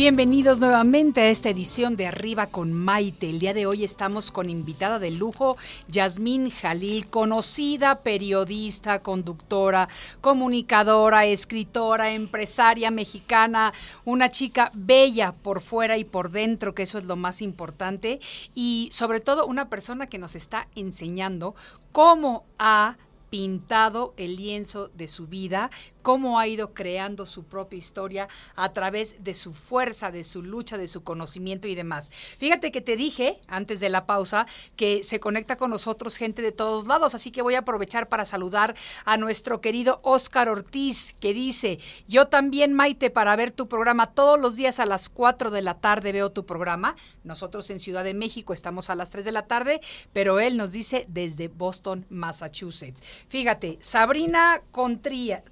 [0.00, 3.28] Bienvenidos nuevamente a esta edición de Arriba con Maite.
[3.28, 5.58] El día de hoy estamos con invitada de lujo,
[5.88, 9.90] Yasmín Jalil, conocida periodista, conductora,
[10.22, 13.74] comunicadora, escritora, empresaria mexicana,
[14.06, 18.20] una chica bella por fuera y por dentro, que eso es lo más importante,
[18.54, 21.54] y sobre todo una persona que nos está enseñando
[21.92, 22.96] cómo ha
[23.28, 25.70] pintado el lienzo de su vida,
[26.02, 30.78] cómo ha ido creando su propia historia a través de su fuerza, de su lucha,
[30.78, 32.10] de su conocimiento y demás.
[32.38, 36.52] Fíjate que te dije antes de la pausa que se conecta con nosotros gente de
[36.52, 41.34] todos lados, así que voy a aprovechar para saludar a nuestro querido Oscar Ortiz, que
[41.34, 45.62] dice, yo también, Maite, para ver tu programa todos los días a las 4 de
[45.62, 46.96] la tarde veo tu programa.
[47.24, 49.80] Nosotros en Ciudad de México estamos a las 3 de la tarde,
[50.12, 53.02] pero él nos dice desde Boston, Massachusetts.
[53.28, 55.42] Fíjate, Sabrina Contria-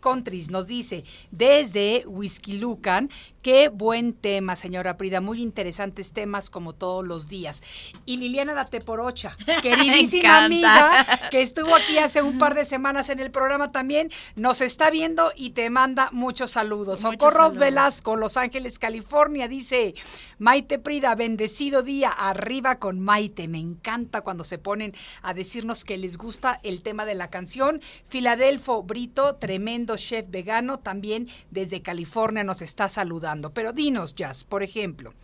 [0.46, 3.10] Nos dice desde Whisky Lucan,
[3.42, 7.62] qué buen tema, señora Prida, muy interesantes temas como todos los días.
[8.06, 13.18] Y Liliana La Teporocha, queridísima amiga, que estuvo aquí hace un par de semanas en
[13.18, 17.02] el programa también, nos está viendo y te manda muchos saludos.
[17.02, 17.58] Muchos Socorro saludos.
[17.58, 19.94] Velasco, Los Ángeles, California, dice
[20.38, 23.48] Maite Prida, bendecido día, arriba con Maite.
[23.48, 27.80] Me encanta cuando se ponen a decirnos que les gusta el tema de la canción.
[28.08, 33.52] Filadelfo Brito, tremendo chef vegano, también desde California nos está saludando.
[33.52, 35.14] Pero dinos, Jazz, por ejemplo,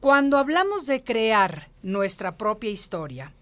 [0.00, 3.32] cuando hablamos de crear nuestra propia historia,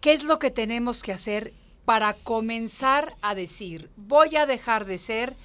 [0.00, 1.52] ¿qué es lo que tenemos que hacer
[1.84, 5.36] para comenzar a decir, voy a dejar de ser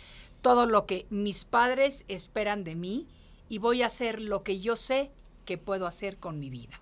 [0.42, 3.08] todo lo que mis padres esperan de mí
[3.50, 5.12] y voy a hacer lo que yo sé
[5.46, 6.80] que puedo hacer con mi vida?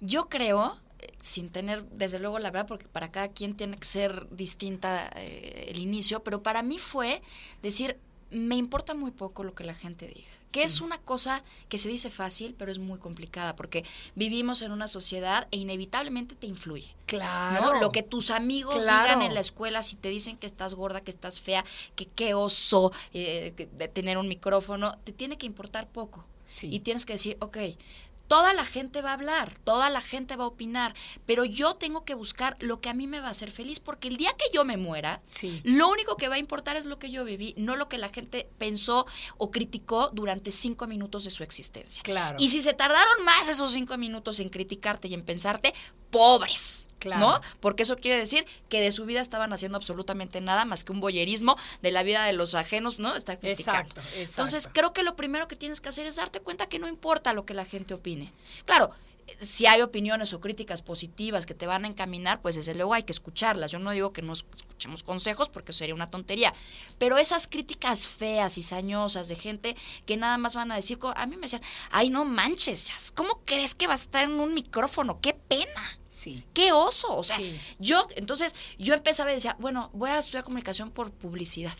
[0.00, 0.78] Yo creo
[1.20, 5.66] sin tener, desde luego, la verdad, porque para cada quien tiene que ser distinta eh,
[5.68, 7.22] el inicio, pero para mí fue
[7.62, 7.96] decir,
[8.30, 10.28] me importa muy poco lo que la gente diga.
[10.52, 13.84] Que es una cosa que se dice fácil, pero es muy complicada, porque
[14.16, 16.88] vivimos en una sociedad e inevitablemente te influye.
[17.06, 17.74] Claro.
[17.74, 17.80] ¿no?
[17.80, 19.04] Lo que tus amigos Claro.
[19.04, 22.34] digan en la escuela, si te dicen que estás gorda, que estás fea, que qué
[22.34, 26.24] oso eh, que- de tener un micrófono, te tiene que importar poco.
[26.48, 26.68] Sí.
[26.72, 27.56] Y tienes que decir, ok,
[28.30, 30.94] toda la gente va a hablar, toda la gente va a opinar,
[31.26, 34.06] pero yo tengo que buscar lo que a mí me va a hacer feliz, porque
[34.06, 35.60] el día que yo me muera, Sí.
[35.64, 38.08] lo único que va a importar es lo que yo viví, no lo que la
[38.08, 39.04] gente pensó
[39.36, 42.04] o criticó durante cinco minutos de su existencia.
[42.04, 42.36] Claro.
[42.38, 45.74] Y si se tardaron más esos cinco minutos en criticarte y en pensarte,
[46.10, 46.88] pobres.
[46.98, 47.20] Claro.
[47.20, 47.40] ¿No?
[47.60, 51.00] Porque eso quiere decir que de su vida estaban haciendo absolutamente nada más que un
[51.00, 53.16] boyerismo de la vida de los ajenos, ¿no?
[53.16, 53.80] Estar criticando.
[53.80, 54.20] Exacto, exacto.
[54.42, 57.32] Entonces, creo que lo primero que tienes que hacer es darte cuenta que no importa
[57.32, 58.30] lo que la gente opine.
[58.66, 58.90] Claro,
[59.38, 63.04] si hay opiniones o críticas positivas que te van a encaminar, pues desde luego hay
[63.04, 63.70] que escucharlas.
[63.70, 66.52] Yo no digo que no escuchemos consejos porque sería una tontería,
[66.98, 71.26] pero esas críticas feas y sañosas de gente que nada más van a decir, a
[71.26, 75.20] mí me decían, ay no manches, ¿cómo crees que va a estar en un micrófono?
[75.20, 75.99] ¡Qué pena!
[76.20, 76.44] Sí.
[76.52, 77.16] ¡Qué oso!
[77.16, 77.58] O sea, Sí.
[77.78, 81.72] yo, entonces, yo empezaba y decía, bueno, voy a estudiar comunicación por publicidad.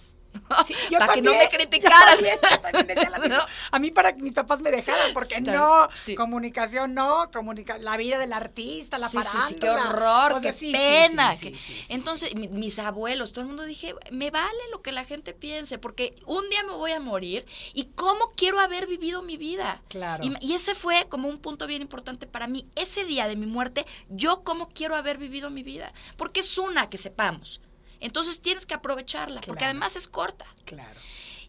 [0.66, 2.00] Sí, yo para que no me criticaran.
[2.10, 3.10] Yo también, yo también decía.
[3.28, 3.44] ¿No?
[3.70, 6.14] A mí para que mis papás me dejaran, porque no, sí.
[6.14, 10.70] comunicación no, comunica la vida del artista, la Sí, sí, qué horror, O sea, qué
[10.72, 11.32] pena.
[11.36, 11.54] que-
[11.90, 15.78] Entonces, mi- mis abuelos, todo el mundo dije, me vale lo que la gente piense,
[15.78, 19.82] porque un día me voy a morir y cómo quiero haber vivido mi vida.
[19.88, 20.24] Claro.
[20.24, 22.66] Y, y ese fue como un punto bien importante para mí.
[22.76, 25.92] Ese día de mi muerte, yo cómo quiero haber vivido mi vida.
[26.16, 27.60] Porque es una que sepamos.
[28.00, 30.46] Entonces tienes que aprovecharla, porque además es corta.
[30.64, 30.98] Claro.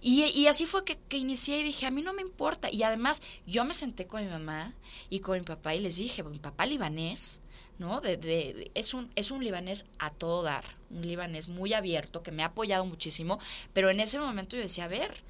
[0.04, 2.70] Y, y así fue que, que inicié y dije, a mí no me importa.
[2.72, 4.74] Y además yo me senté con mi mamá
[5.10, 7.42] y con mi papá y les dije, mi papá libanés,
[7.78, 8.02] ¿no?
[8.02, 12.24] De, de- de- es, un, es un libanés a todo dar, un libanés muy abierto
[12.24, 13.40] que me ha apoyado muchísimo,
[13.74, 15.24] pero en ese momento yo decía, a ver,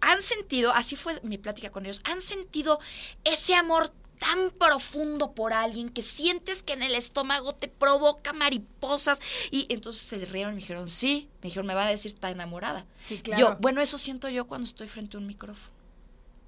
[0.00, 2.78] han sentido, así fue mi plática con ellos, han sentido
[3.24, 9.20] ese amor tan profundo por alguien que sientes que en el estómago te provoca mariposas
[9.50, 12.30] y entonces se rieron y me dijeron, sí, me dijeron, me va a decir, está
[12.30, 12.86] enamorada.
[12.94, 13.40] Sí, claro.
[13.40, 15.72] Yo, bueno, eso siento yo cuando estoy frente a un micrófono.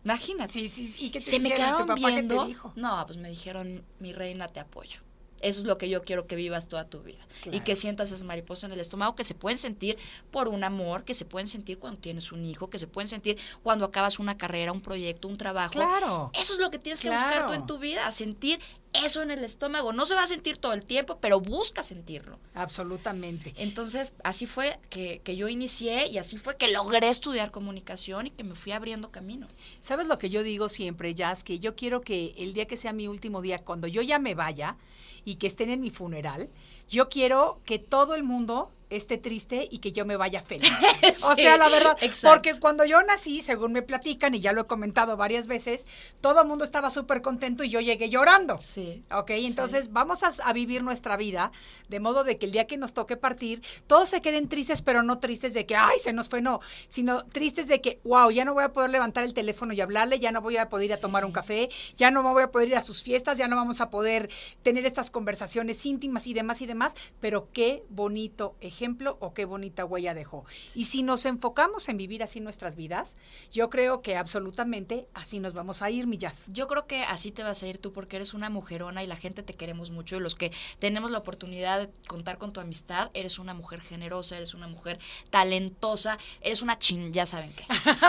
[0.04, 0.52] Imagínate.
[0.52, 1.06] Sí, sí, sí.
[1.06, 1.48] ¿Y qué te se me?
[1.48, 2.42] ¿Tu quedaron papá qué viendo.
[2.42, 2.72] te dijo?
[2.76, 5.00] No, pues me dijeron, mi reina, te apoyo.
[5.40, 7.18] Eso es lo que yo quiero que vivas toda tu vida.
[7.50, 9.98] Y que sientas esas mariposas en el estómago que se pueden sentir
[10.30, 13.38] por un amor, que se pueden sentir cuando tienes un hijo, que se pueden sentir
[13.62, 15.72] cuando acabas una carrera, un proyecto, un trabajo.
[15.72, 16.30] Claro.
[16.34, 18.58] Eso es lo que tienes que buscar tú en tu vida, sentir
[19.04, 19.92] eso en el estómago.
[19.92, 22.38] No se va a sentir todo el tiempo, pero busca sentirlo.
[22.54, 23.54] Absolutamente.
[23.56, 28.30] Entonces, así fue que, que yo inicié y así fue que logré estudiar comunicación y
[28.30, 29.48] que me fui abriendo camino.
[29.80, 31.44] ¿Sabes lo que yo digo siempre, Jazz?
[31.44, 34.34] Que yo quiero que el día que sea mi último día, cuando yo ya me
[34.34, 34.76] vaya
[35.24, 36.48] y que estén en mi funeral,
[36.88, 40.70] yo quiero que todo el mundo esté triste y que yo me vaya feliz.
[41.24, 42.34] o sea, la verdad, exacto.
[42.34, 45.86] porque cuando yo nací, según me platican, y ya lo he comentado varias veces,
[46.20, 48.58] todo el mundo estaba súper contento y yo llegué llorando.
[48.58, 49.02] Sí.
[49.12, 51.52] Ok, entonces vamos a, a vivir nuestra vida
[51.88, 55.02] de modo de que el día que nos toque partir, todos se queden tristes, pero
[55.02, 58.44] no tristes de que, ay, se nos fue, no, sino tristes de que, wow, ya
[58.44, 60.92] no voy a poder levantar el teléfono y hablarle, ya no voy a poder ir
[60.94, 63.48] a tomar un café, ya no me voy a poder ir a sus fiestas, ya
[63.48, 64.30] no vamos a poder
[64.62, 68.83] tener estas conversaciones íntimas y demás y demás, pero qué bonito ejemplo
[69.20, 70.44] o qué bonita huella dejó.
[70.74, 73.16] Y si nos enfocamos en vivir así nuestras vidas,
[73.52, 76.50] yo creo que absolutamente así nos vamos a ir, mi jazz.
[76.52, 79.16] Yo creo que así te vas a ir tú porque eres una mujerona y la
[79.16, 83.10] gente te queremos mucho y los que tenemos la oportunidad de contar con tu amistad,
[83.14, 84.98] eres una mujer generosa, eres una mujer
[85.30, 87.64] talentosa, eres una chin, ya saben qué.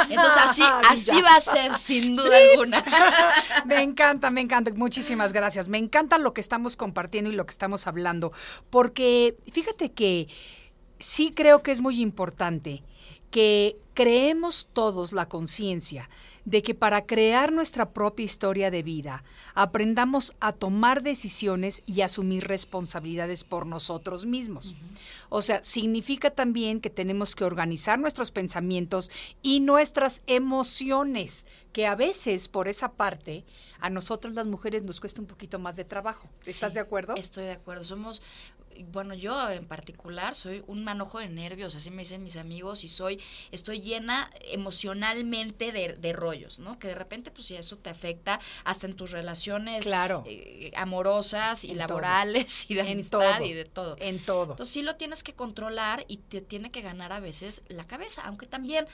[0.09, 2.83] Entonces así, así va a ser sin duda alguna.
[3.65, 4.71] me encanta, me encanta.
[4.75, 5.67] Muchísimas gracias.
[5.67, 8.31] Me encanta lo que estamos compartiendo y lo que estamos hablando.
[8.69, 10.27] Porque fíjate que
[10.99, 12.83] sí creo que es muy importante
[13.31, 16.09] que creemos todos la conciencia
[16.45, 19.23] de que para crear nuestra propia historia de vida
[19.55, 24.75] aprendamos a tomar decisiones y asumir responsabilidades por nosotros mismos.
[25.29, 29.09] O sea, significa también que tenemos que organizar nuestros pensamientos
[29.41, 33.43] y nuestras emociones, que a veces por esa parte
[33.79, 36.29] a nosotros las mujeres nos cuesta un poquito más de trabajo.
[36.45, 37.15] ¿Estás Sí, de acuerdo?
[37.15, 37.83] Estoy de acuerdo.
[37.83, 38.21] Somos,
[38.91, 42.87] bueno, yo en particular soy un manojo de nervios, así me dicen mis amigos, y
[42.87, 43.21] soy,
[43.51, 46.77] estoy llena emocionalmente de, de rollos, ¿no?
[46.79, 50.23] Que de repente, pues, si eso te afecta hasta en tus relaciones Claro.
[50.27, 53.45] eh, amorosas y En laborales y de En amistad todo.
[53.45, 53.95] y de todo.
[53.99, 54.51] En todo.
[54.51, 58.21] Entonces sí lo tienes que controlar y te tiene que ganar a veces la cabeza,
[58.25, 58.85] aunque también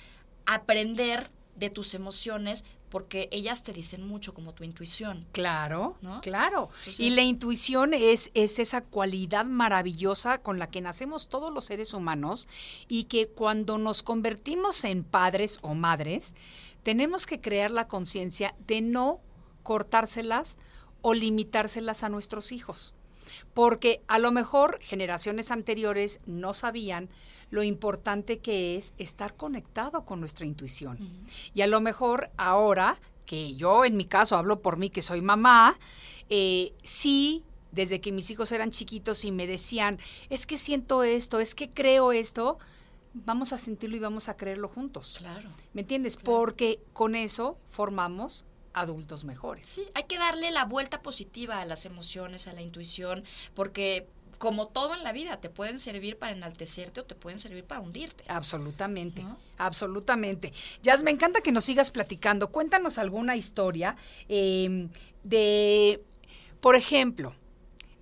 [0.45, 5.25] aprender de tus emociones porque ellas te dicen mucho como tu intuición.
[5.31, 6.21] Claro, ¿No?
[6.21, 6.69] claro.
[6.79, 11.65] Entonces- y la intuición es, es esa cualidad maravillosa con la que nacemos todos los
[11.65, 12.47] seres humanos
[12.87, 16.35] y que cuando nos convertimos en padres o madres,
[16.83, 19.21] tenemos que crear la conciencia de no
[19.63, 20.57] cortárselas
[21.01, 22.93] o limitárselas a nuestros hijos.
[23.53, 27.09] Porque a lo mejor generaciones anteriores no sabían
[27.49, 30.97] lo importante que es estar conectado con nuestra intuición.
[31.53, 35.21] Y a lo mejor ahora, que yo en mi caso hablo por mí que soy
[35.21, 35.77] mamá,
[36.29, 41.39] eh, sí, desde que mis hijos eran chiquitos y me decían, es que siento esto,
[41.39, 42.57] es que creo esto,
[43.13, 45.15] vamos a sentirlo y vamos a creerlo juntos.
[45.17, 45.49] Claro.
[45.73, 46.15] ¿Me entiendes?
[46.15, 46.37] Claro.
[46.37, 49.65] Porque con eso formamos adultos mejores.
[49.67, 54.07] Sí, hay que darle la vuelta positiva a las emociones, a la intuición, porque
[54.37, 57.79] como todo en la vida, te pueden servir para enaltecerte o te pueden servir para
[57.79, 58.23] hundirte.
[58.27, 59.37] Absolutamente, ¿No?
[59.59, 60.51] absolutamente.
[60.81, 62.47] Jazz, me encanta que nos sigas platicando.
[62.51, 63.95] Cuéntanos alguna historia
[64.29, 64.87] eh,
[65.23, 66.03] de,
[66.59, 67.35] por ejemplo,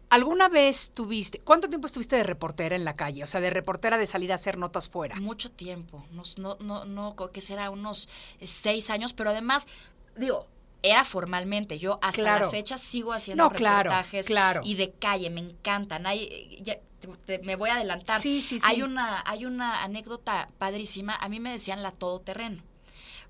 [0.10, 3.22] ¿alguna vez tuviste, cuánto tiempo estuviste de reportera en la calle?
[3.22, 5.18] O sea, de reportera de salir a hacer notas fuera.
[5.18, 6.24] Mucho tiempo, no,
[6.62, 8.08] no, no, co- que será unos
[8.40, 9.68] eh, seis años, pero además,
[10.16, 10.48] digo,
[10.82, 11.78] era formalmente.
[11.80, 12.46] Yo hasta Claro.
[12.46, 14.62] la fecha sigo haciendo No, reportajes claro.
[14.64, 16.06] y de calle, me encantan.
[16.08, 18.20] Hay, ya, te- te- me voy a adelantar.
[18.22, 18.66] Sí, sí, sí.
[18.68, 21.16] Hay una, hay una anécdota padrísima.
[21.16, 22.64] A mí me decían la todoterreno.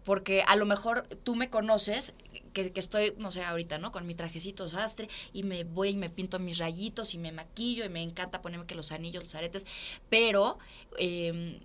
[0.05, 2.13] Porque a lo mejor tú me conoces,
[2.53, 3.91] que, que estoy, no sé, ahorita, ¿no?
[3.91, 7.83] Con mi trajecito sastre y me voy y me pinto mis rayitos y me maquillo
[7.85, 9.65] y me encanta ponerme que los anillos, los aretes,
[10.09, 10.57] pero
[10.97, 11.59] eh,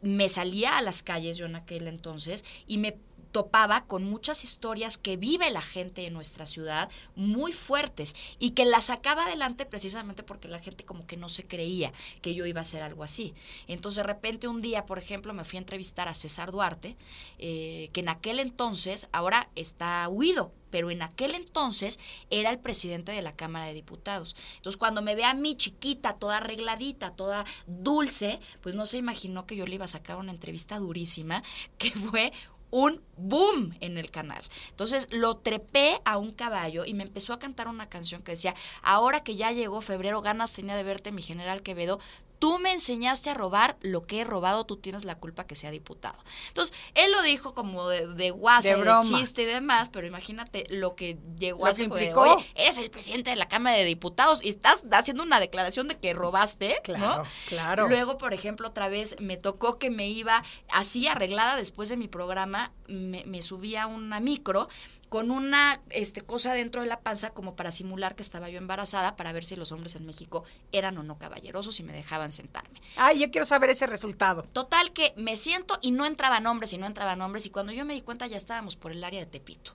[0.00, 2.96] me salía a las calles yo en aquel entonces y me
[3.32, 8.64] topaba con muchas historias que vive la gente en nuestra ciudad muy fuertes y que
[8.64, 12.60] las sacaba adelante precisamente porque la gente como que no se creía que yo iba
[12.60, 13.34] a hacer algo así.
[13.66, 16.96] Entonces de repente un día, por ejemplo, me fui a entrevistar a César Duarte,
[17.38, 21.98] eh, que en aquel entonces, ahora está huido, pero en aquel entonces
[22.30, 24.36] era el presidente de la Cámara de Diputados.
[24.56, 29.46] Entonces, cuando me ve a mí chiquita, toda arregladita, toda dulce, pues no se imaginó
[29.46, 31.42] que yo le iba a sacar una entrevista durísima,
[31.78, 32.32] que fue
[32.70, 34.42] un boom en el canal.
[34.70, 38.54] Entonces lo trepé a un caballo y me empezó a cantar una canción que decía,
[38.82, 42.00] ahora que ya llegó febrero, ganas tenía de verte, mi general Quevedo,
[42.38, 45.70] tú me enseñaste a robar lo que he robado, tú tienes la culpa que sea
[45.70, 46.18] diputado.
[46.48, 50.94] Entonces, él lo dijo como de, de guasa, De chiste y demás, pero imagínate lo
[50.94, 52.20] que llegó a implicó.
[52.20, 55.98] oye, eres el presidente de la Cámara de Diputados y estás haciendo una declaración de
[55.98, 57.28] que robaste, Claro, ¿no?
[57.48, 57.88] claro.
[57.88, 62.08] Luego, por ejemplo, otra vez me tocó que me iba así arreglada después de mi
[62.08, 64.68] programa, me, me subía a una micro
[65.08, 69.16] con una este, cosa dentro de la panza como para simular que estaba yo embarazada
[69.16, 72.80] para ver si los hombres en México eran o no caballerosos y me dejaban sentarme.
[72.96, 74.42] Ay, yo quiero saber ese resultado.
[74.52, 77.84] Total que me siento y no entraban hombres y no entraban hombres y cuando yo
[77.84, 79.72] me di cuenta ya estábamos por el área de Tepito.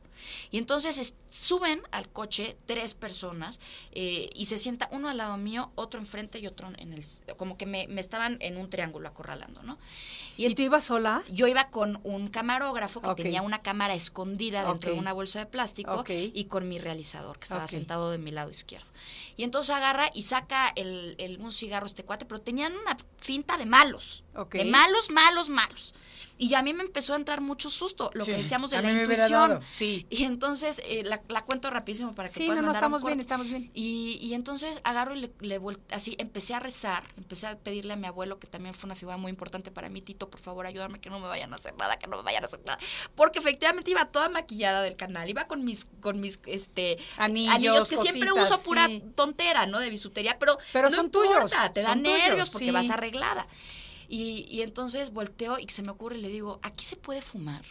[0.51, 3.59] Y entonces es- suben al coche tres personas
[3.91, 7.03] eh, y se sienta uno al lado mío, otro enfrente y otro en el...
[7.36, 9.77] como que me, me estaban en un triángulo acorralando, ¿no?
[10.38, 11.23] ¿Y, ent- tú ibas sola?
[11.29, 15.45] yo iba con un camarógrafo que tenía una cámara escondida dentro de una bolsa de
[15.45, 15.91] plástico
[16.34, 18.88] y con mi realizador que estaba sentado de mi lado izquierdo.
[19.38, 23.57] Y entonces agarra y saca el, el- un cigarro este cuate, pero tenían una finta
[23.57, 24.24] de malos.
[24.59, 25.93] De malos, malos, malos.
[26.36, 28.81] Y a mí me empezó a entrar mucho susto, lo Sí, que decíamos de a
[28.81, 29.61] la intuición.
[29.67, 30.07] sí.
[30.09, 33.03] Y entonces eh, la, la cuento rapidísimo para que Sí, puedas no, mandar un estamos
[33.03, 33.69] bien, estamos bien.
[33.75, 35.61] Y, y entonces agarro y le, le
[35.91, 39.15] así empecé a rezar, empecé a pedirle a mi abuelo, que también fue una figura
[39.15, 41.97] muy importante para mí, Tito, por favor, ayúdame, que no me vayan a hacer nada,
[41.99, 42.79] que no me vayan a hacer nada.
[43.13, 47.97] Porque efectivamente iba toda maquillada del canal, iba con mis, con mis este Anillos, que
[47.97, 49.03] siempre uso pura sí.
[49.15, 49.79] tontera, ¿no?
[49.79, 52.89] De bisutería, pero, Pero no son importa, tuyos, te da son nervios tuyos, porque vas
[52.89, 53.47] arreglada.
[54.14, 57.66] Y, y entonces volteo y se me ocurre y le digo, aquí se puede fumar.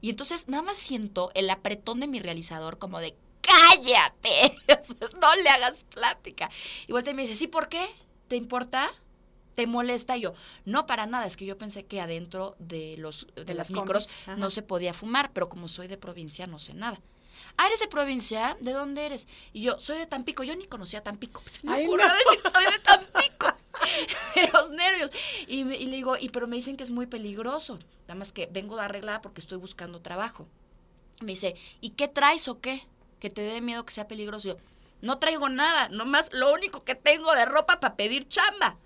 [0.00, 4.58] Y entonces nada más siento el apretón de mi realizador como de cállate,
[5.20, 6.48] no le hagas plática.
[6.86, 7.84] Y voltea y me dice, ¿sí por qué?
[8.28, 8.90] ¿Te importa?
[9.54, 10.16] ¿Te molesta?
[10.16, 10.32] Y yo,
[10.64, 13.78] no para nada, es que yo pensé que adentro de los de, De las las
[13.78, 16.98] micros no se podía fumar, pero como soy de provincia no sé nada.
[17.56, 18.56] Ah, ¿eres de provincia?
[18.60, 19.28] ¿De dónde eres?
[19.52, 20.42] Y yo, soy de Tampico.
[20.42, 21.42] Yo ni conocía Tampico.
[21.46, 22.14] Se me Ay, ocurrió no.
[22.14, 23.46] decir, soy de Tampico.
[24.34, 25.10] de los nervios.
[25.46, 27.78] Y, me- y le digo, y pero me dicen que es muy peligroso.
[28.08, 30.46] Nada más que vengo de arreglada porque estoy buscando trabajo.
[31.20, 32.86] Me dice, ¿y qué traes o qué?
[33.20, 34.48] Que te dé miedo que sea peligroso.
[34.48, 34.56] Y yo,
[35.02, 38.76] no traigo nada, nomás lo único que tengo de ropa para pedir chamba.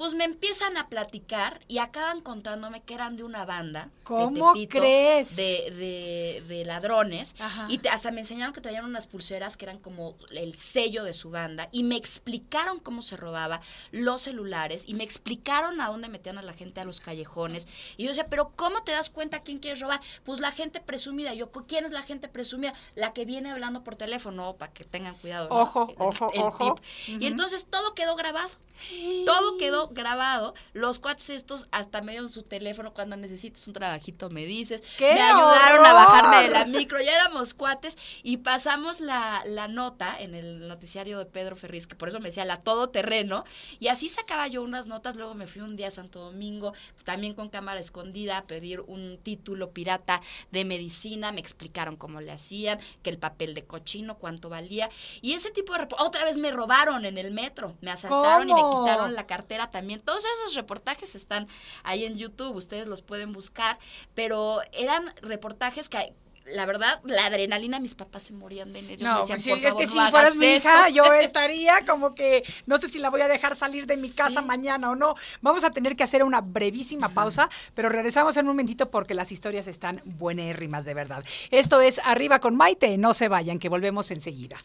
[0.00, 3.84] Pues me empiezan a platicar y acaban contándome que eran de una banda.
[3.84, 5.36] de ¿Cómo Tepito, crees?
[5.36, 7.34] De, de, de ladrones.
[7.38, 7.66] Ajá.
[7.68, 11.12] Y te- hasta me enseñaron que traían unas pulseras que eran como el sello de
[11.12, 11.68] su banda.
[11.70, 14.84] Y me explicaron cómo se robaba los celulares.
[14.88, 17.68] Y me explicaron a dónde metían a la gente a los callejones.
[17.98, 20.00] Y yo decía, pero ¿cómo te das cuenta quién quieres robar?
[20.24, 21.34] Pues la gente presumida.
[21.34, 22.72] Yo, ¿quién es la gente presumida?
[22.94, 25.50] La que viene hablando por teléfono, para que tengan cuidado.
[25.50, 25.56] ¿no?
[25.56, 26.74] Ojo, El- ojo, el ojo.
[27.06, 27.20] tip.
[27.20, 28.48] Y entonces todo quedó grabado.
[29.26, 30.54] Todo quedó grabado.
[30.72, 34.82] Los cuates estos hasta me dieron su teléfono cuando necesites un trabajito me dices.
[34.98, 37.00] ¡Qué me ayudaron a bajarme de la micro.
[37.00, 41.96] Ya éramos cuates y pasamos la, la nota en el noticiario de Pedro Ferriz, que
[41.96, 43.44] por eso me decía la todoterreno.
[43.78, 45.16] Y así sacaba yo unas notas.
[45.16, 46.72] Luego me fui un día a Santo Domingo,
[47.04, 50.20] también con cámara escondida, a pedir un título pirata
[50.50, 51.32] de medicina.
[51.32, 54.88] Me explicaron cómo le hacían, que el papel de cochino, cuánto valía.
[55.20, 55.88] Y ese tipo de...
[55.98, 57.76] Otra vez me robaron en el metro.
[57.80, 59.79] Me asaltaron y me quitaron la cartera también.
[60.04, 61.46] Todos esos reportajes están
[61.82, 63.78] ahí en YouTube, ustedes los pueden buscar,
[64.14, 66.12] pero eran reportajes que
[66.46, 69.02] la verdad, la adrenalina, mis papás se morían de nervios.
[69.02, 70.94] me No, decían, pues sí, "Por es que si fueras mi hija, eso".
[70.96, 74.40] yo estaría como que no sé si la voy a dejar salir de mi casa
[74.40, 74.46] Sí.
[74.46, 75.14] mañana o no.
[75.42, 79.30] Vamos a tener que hacer una brevísima pausa, pero regresamos en un momentito porque las
[79.30, 81.22] historias están buenérrimas de verdad.
[81.52, 84.56] Esto es Arriba con Maite, no se vayan, que volvemos enseguida.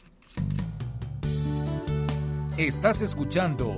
[2.57, 3.77] Estás escuchando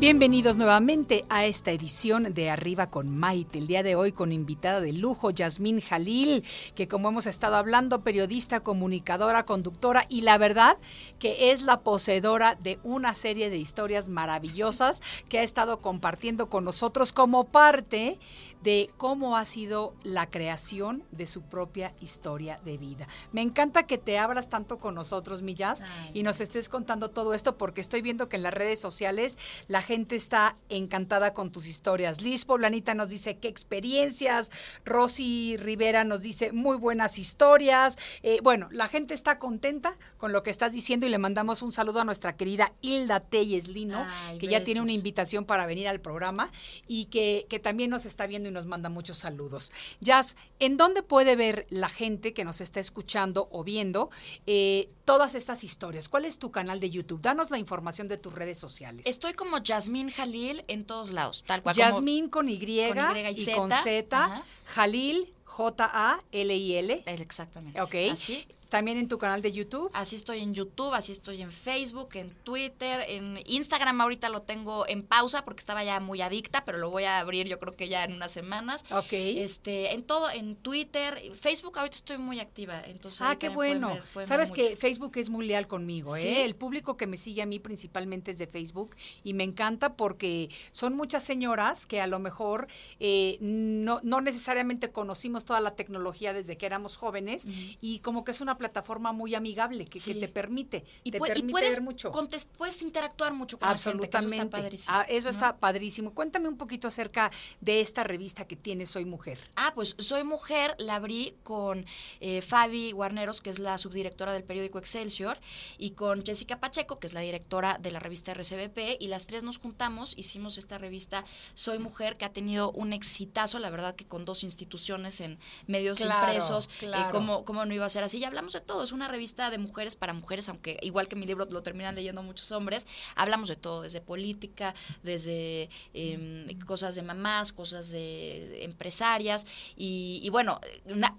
[0.00, 3.58] Bienvenidos nuevamente a esta edición de Arriba con Maite.
[3.58, 6.42] El día de hoy con invitada de lujo, Yasmín Jalil,
[6.74, 10.78] que como hemos estado hablando, periodista, comunicadora, conductora y la verdad
[11.18, 16.64] que es la poseedora de una serie de historias maravillosas que ha estado compartiendo con
[16.64, 18.18] nosotros como parte
[18.62, 23.06] de cómo ha sido la creación de su propia historia de vida.
[23.32, 26.10] Me encanta que te abras tanto con nosotros, mi Jazz, Ay.
[26.14, 29.82] y nos estés contando todo esto porque estoy viendo que en las redes sociales la
[29.90, 32.22] gente está encantada con tus historias.
[32.22, 34.52] Liz Poblanita nos dice qué experiencias,
[34.84, 37.98] Rosy Rivera nos dice muy buenas historias.
[38.22, 41.72] Eh, bueno, la gente está contenta con lo que estás diciendo y le mandamos un
[41.72, 45.88] saludo a nuestra querida Hilda Telles Lino, Ay, que ya tiene una invitación para venir
[45.88, 46.52] al programa
[46.86, 49.72] y que, que también nos está viendo y nos manda muchos saludos.
[50.00, 54.10] Jazz, ¿en dónde puede ver la gente que nos está escuchando o viendo
[54.46, 56.08] eh, todas estas historias?
[56.08, 57.20] ¿Cuál es tu canal de YouTube?
[57.20, 59.06] Danos la información de tus redes sociales.
[59.06, 61.74] Estoy como Yasmín Jalil en todos lados, tal cual.
[61.74, 64.44] Yasmín con y, con Y y y Z, con Z.
[64.66, 67.02] Jalil, J-A-L-I-L.
[67.06, 67.80] Exactamente.
[67.80, 67.94] Ok.
[68.12, 68.46] Así.
[68.70, 69.90] También en tu canal de YouTube.
[69.92, 74.86] Así estoy en YouTube, así estoy en Facebook, en Twitter, en Instagram ahorita lo tengo
[74.88, 77.88] en pausa porque estaba ya muy adicta, pero lo voy a abrir yo creo que
[77.88, 78.84] ya en unas semanas.
[78.92, 79.12] Ok.
[79.12, 83.94] Este, en todo, en Twitter, Facebook ahorita estoy muy activa, entonces Ah, qué pueden bueno.
[83.94, 84.76] ver- pueden ver Sabes que.
[84.76, 86.22] Facebook es muy leal conmigo, ¿eh?
[86.22, 86.28] ¿Sí?
[86.40, 88.94] El público que me sigue a mí principalmente es de Facebook
[89.24, 92.68] y me encanta porque son muchas señoras que a lo mejor
[93.00, 97.44] eh, no, no necesariamente conocimos toda la tecnología desde que éramos jóvenes
[97.80, 101.28] y como que es una plataforma muy amigable que, te permite, y, te pu- y
[101.28, 102.10] permite puedes, ver mucho.
[102.58, 104.44] puedes interactuar mucho con la gente, que eso Absolutamente.
[104.46, 104.96] está padrísimo.
[104.96, 105.30] Ah, eso ¿no?
[105.30, 106.14] está padrísimo.
[106.14, 107.30] Cuéntame un poquito acerca
[107.60, 109.38] de esta revista que tiene Soy Mujer.
[109.56, 111.86] Ah, pues Soy Mujer la abrí con
[112.20, 115.38] eh, Fabi Guarneros, que es la subdirectora del periódico Excelsior,
[115.78, 119.42] y con Jessica Pacheco, que es la directora de la revista RCBP, y las tres
[119.42, 124.06] nos juntamos, hicimos esta revista Soy Mujer, que ha tenido un exitazo, la verdad que
[124.06, 127.10] con dos instituciones en medios Claro, impresos, eh, claro.
[127.12, 128.18] ¿cómo, cómo no iba a ser así?
[128.18, 131.26] Y hablamos de todo, es una revista de mujeres para mujeres, aunque igual que mi
[131.26, 137.02] libro lo terminan leyendo muchos hombres, hablamos de todo, desde política, desde em, cosas de
[137.02, 139.46] mamás, cosas de empresarias,
[139.76, 140.60] y, bueno,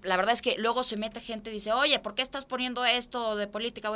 [0.03, 2.85] la verdad es que luego se mete gente y dice, oye, ¿por qué estás poniendo
[2.85, 3.91] esto de política?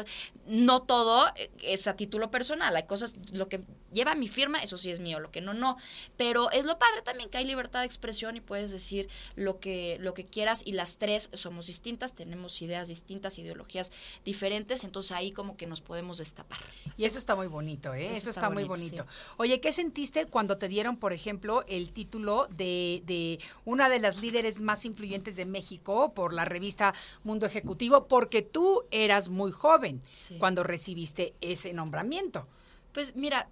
[0.48, 1.26] No todo
[1.62, 3.62] es a título personal, hay cosas, lo que
[3.96, 5.78] lleva mi firma, eso sí es mío, lo que no, no.
[6.18, 9.98] Pero es lo padre también que hay libertad de expresión y puedes decir lo que,
[10.00, 13.92] lo que quieras y las tres somos distintas, tenemos ideas distintas, ideologías
[14.24, 16.60] diferentes, entonces ahí como que nos podemos destapar.
[16.98, 18.14] Y eso está muy bonito, ¿eh?
[18.14, 19.06] Eso, está, muy bonito.
[19.38, 24.22] Oye, ¿qué sentiste cuando te dieron, por ejemplo, el título de, de una de las
[24.22, 26.94] líderes más influyentes de México por la revista
[27.24, 28.08] Mundo Ejecutivo?
[28.08, 30.02] Porque tú eras muy joven
[30.38, 32.48] cuando recibiste ese nombramiento.
[32.92, 33.50] Pues mira,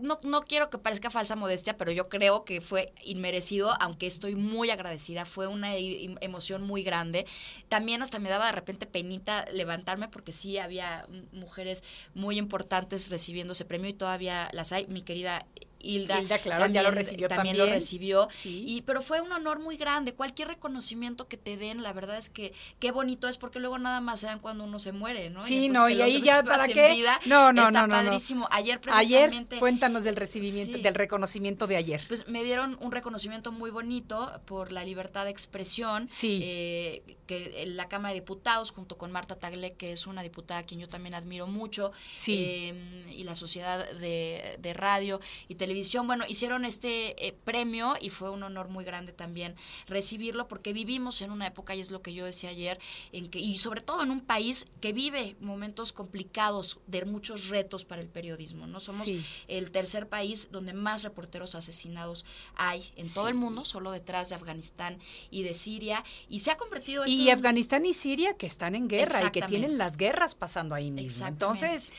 [0.00, 4.34] no, no quiero que parezca falsa modestia, pero yo creo que fue inmerecido, aunque estoy
[4.34, 5.24] muy agradecida.
[5.24, 7.26] Fue una emoción muy grande.
[7.68, 11.82] También hasta me daba de repente penita levantarme porque sí había mujeres
[12.14, 14.86] muy importantes recibiendo ese premio y todavía las hay.
[14.86, 15.46] Mi querida
[15.82, 17.58] Hilda, claro, también, ya lo recibió también.
[17.58, 18.28] lo recibió.
[18.44, 20.14] Y, pero fue un honor muy grande.
[20.14, 24.00] Cualquier reconocimiento que te den, la verdad es que qué bonito es porque luego nada
[24.00, 25.44] más se dan cuando uno se muere, ¿no?
[25.44, 27.04] Sí, no, y ahí ya para qué.
[27.26, 28.48] no, no, está no, padrísimo.
[28.50, 29.56] Ayer precisamente.
[29.56, 32.00] Ayer, cuéntanos del recibimiento, del reconocimiento de ayer.
[32.08, 36.08] Pues me dieron un reconocimiento muy bonito por la libertad de expresión.
[36.08, 36.40] Sí.
[36.42, 40.62] Eh, que la Cámara de Diputados, junto con Marta Tagle, que es una diputada a
[40.64, 42.68] quien yo también admiro mucho, sí.
[42.68, 45.71] Em, y la Sociedad de, de Radio y Televisión
[46.06, 49.54] bueno, hicieron este eh, premio y fue un honor muy grande también
[49.86, 52.78] recibirlo porque vivimos en una época, y es lo que yo decía ayer,
[53.12, 57.84] en que, y sobre todo en un país que vive momentos complicados de muchos retos
[57.84, 58.80] para el periodismo, ¿no?
[58.80, 59.06] Somos
[59.48, 64.34] el tercer país donde más reporteros asesinados hay en todo el mundo, solo detrás de
[64.34, 64.98] Afganistán
[65.30, 67.06] y de Siria, y se ha convertido...
[67.06, 70.90] y Afganistán y Siria que están en guerra y que tienen las guerras pasando ahí
[70.90, 71.26] mismo.
[71.26, 71.90] Entonces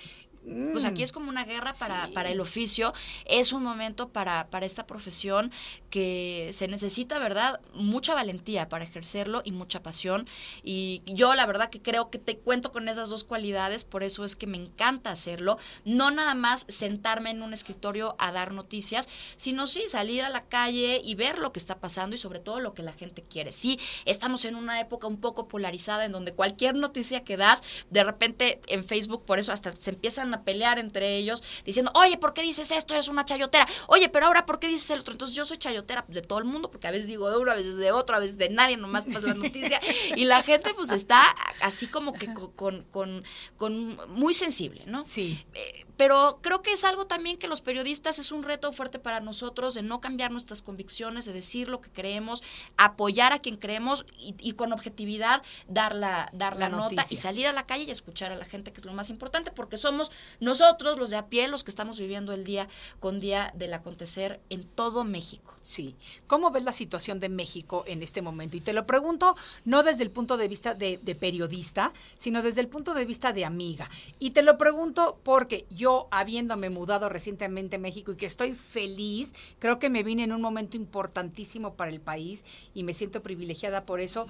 [0.72, 2.94] pues aquí es como una guerra para, para el oficio,
[3.26, 5.52] es un momento para, para esta profesión
[5.90, 7.62] que se necesita, ¿verdad?
[7.74, 10.28] Mucha valentía para ejercerlo y mucha pasión.
[10.64, 14.26] Y yo la verdad que creo que te cuento con esas dos cualidades, por eso
[14.26, 15.58] es que me encanta hacerlo.
[15.86, 20.44] No nada más sentarme en un escritorio a dar noticias, sino sí salir a la
[20.44, 23.52] calle y ver lo que está pasando y sobre todo lo que la gente quiere.
[23.52, 28.04] Sí, estamos en una época un poco polarizada en donde cualquier noticia que das, de
[28.04, 32.34] repente en Facebook, por eso hasta se empiezan a pelear entre ellos, diciendo, oye, ¿por
[32.34, 32.94] qué dices esto?
[32.94, 33.68] Eres una chayotera.
[33.88, 35.14] Oye, pero ahora, ¿por qué dices el otro?
[35.14, 37.56] Entonces yo soy chayotera de todo el mundo, porque a veces digo de uno, a
[37.56, 39.80] veces de otro, a veces de nadie, nomás pasa la noticia.
[40.16, 41.24] y la gente pues está
[41.62, 43.24] así como que con, con,
[43.58, 45.06] con, muy sensible, ¿no?
[45.06, 45.46] Sí.
[45.54, 49.20] Eh, pero creo que es algo también que los periodistas es un reto fuerte para
[49.20, 52.44] nosotros de no cambiar nuestras convicciones, de decir lo que creemos,
[52.78, 57.52] apoyar a quien creemos y, con objetividad dar la, dar la, nota y salir a
[57.52, 60.98] la calle y escuchar a la gente, que es lo más importante, porque somos nosotros,
[60.98, 62.68] los de a pie, los que estamos viviendo el día
[63.00, 65.56] con día del acontecer en todo México.
[65.62, 65.96] Sí.
[66.28, 68.58] ¿Cómo ves la situación de México en este momento?
[68.58, 72.68] Y te lo pregunto no desde el punto de vista de, periodista, sino desde el
[72.68, 73.90] punto de vista de amiga.
[74.20, 79.34] Y te lo pregunto porque yo, habiéndome mudado recientemente a México y que estoy feliz,
[79.60, 82.44] creo que me vine en un momento importantísimo para el país
[82.74, 84.28] y me siento privilegiada por eso.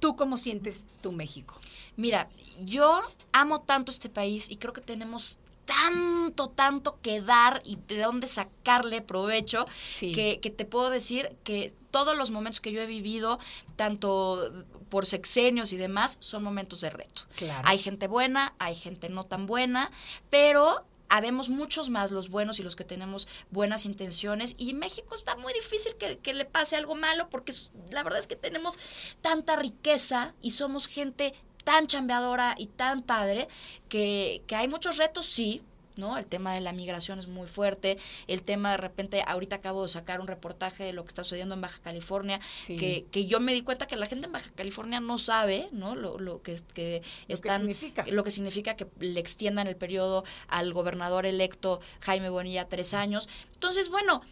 [0.00, 1.58] ¿Tú cómo sientes tu México?
[1.96, 2.28] Mira,
[2.60, 3.00] yo
[3.32, 8.26] amo tanto este país y creo que tenemos tanto, tanto que dar y de dónde
[8.26, 9.64] sacarle provecho,
[9.98, 13.38] que, que, te puedo decir que todos los momentos que yo he vivido,
[13.76, 17.22] tanto por sexenios y demás, son momentos de reto.
[17.62, 19.90] Hay gente buena, hay gente no tan buena,
[20.30, 24.54] pero habemos muchos más los buenos y los que tenemos buenas intenciones.
[24.58, 27.52] Y en México está muy difícil que, le pase algo malo porque
[27.90, 28.78] la verdad es que tenemos
[29.20, 31.34] tanta riqueza y somos gente
[31.64, 33.48] tan chambeadora y tan padre
[33.88, 35.62] que, que hay muchos retos, sí,
[35.96, 36.18] ¿no?
[36.18, 39.88] El tema de la migración es muy fuerte, el tema de repente, ahorita acabo de
[39.88, 43.52] sacar un reportaje de lo que está sucediendo en Baja California, que, que yo me
[43.52, 45.94] di cuenta que la gente en Baja California no sabe, ¿no?
[45.94, 48.04] Lo, lo que, que están, lo que significa.
[48.06, 53.28] lo que significa que le extiendan el periodo al gobernador electo Jaime Bonilla tres años.
[53.54, 54.22] Entonces, bueno,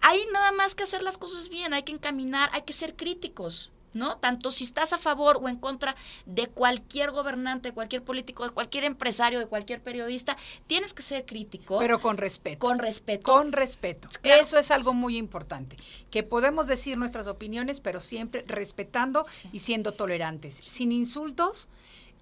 [0.00, 3.70] hay nada más que hacer las cosas bien, hay que encaminar, hay que ser críticos,
[3.96, 4.18] ¿no?
[4.18, 8.50] Tanto si estás a favor o en contra de cualquier gobernante, de cualquier político, de
[8.50, 10.36] cualquier empresario, de cualquier periodista,
[10.66, 11.78] tienes que ser crítico.
[11.78, 12.58] Pero con respeto.
[12.58, 13.32] Con respeto.
[13.32, 14.08] Con respeto.
[14.22, 15.76] Eso es algo muy importante.
[16.10, 20.54] Que podemos decir nuestras opiniones, pero siempre respetando y siendo tolerantes.
[20.54, 21.68] Sin insultos,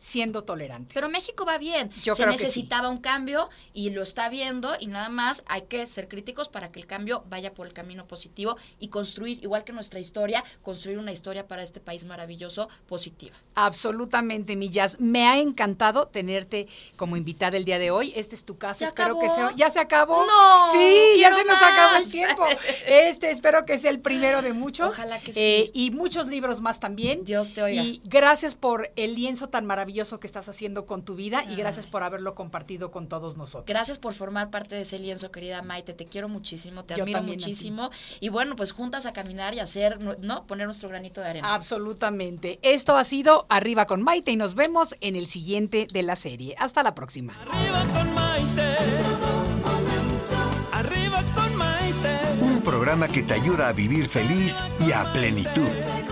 [0.04, 0.92] siendo tolerantes.
[0.92, 1.90] Pero México va bien.
[2.02, 6.08] Yo Se necesitaba un cambio y lo está viendo y nada más hay que ser
[6.08, 10.00] críticos para que el cambio vaya por el camino positivo y construir, igual que nuestra
[10.00, 13.34] historia, construir una historia para este país maravilloso positiva.
[13.54, 15.00] Absolutamente, Millas.
[15.00, 18.12] Me ha encantado tenerte como invitada el día de hoy.
[18.14, 18.84] Este es tu casa.
[18.84, 19.54] espero que sea.
[19.56, 20.22] ¿Ya se acabó?
[20.26, 20.72] No.
[20.72, 22.46] Sí, ya se nos acabó el tiempo.
[22.86, 24.98] Este espero que sea el primero de muchos.
[24.98, 25.86] Ojalá que eh, sí.
[25.86, 27.24] y muchos libros más también.
[27.24, 27.82] Dios te oiga.
[27.82, 31.54] Y gracias por el lienzo tan maravilloso maravilloso que estás haciendo con tu vida y
[31.54, 33.66] gracias por haberlo compartido con todos nosotros.
[33.68, 35.92] Gracias por formar parte de ese lienzo, querida Maite.
[35.92, 37.90] Te quiero muchísimo, te Yo admiro muchísimo.
[38.18, 40.46] Y bueno, pues juntas a caminar y hacer, ¿no?
[40.48, 41.54] Poner nuestro granito de arena.
[41.54, 42.58] Absolutamente.
[42.62, 46.56] Esto ha sido Arriba con Maite y nos vemos en el siguiente de la serie.
[46.58, 47.34] Hasta la próxima.
[47.40, 48.76] Arriba con Maite.
[50.72, 52.18] Arriba con Maite.
[52.40, 56.03] Un programa que te ayuda a vivir feliz y a plenitud.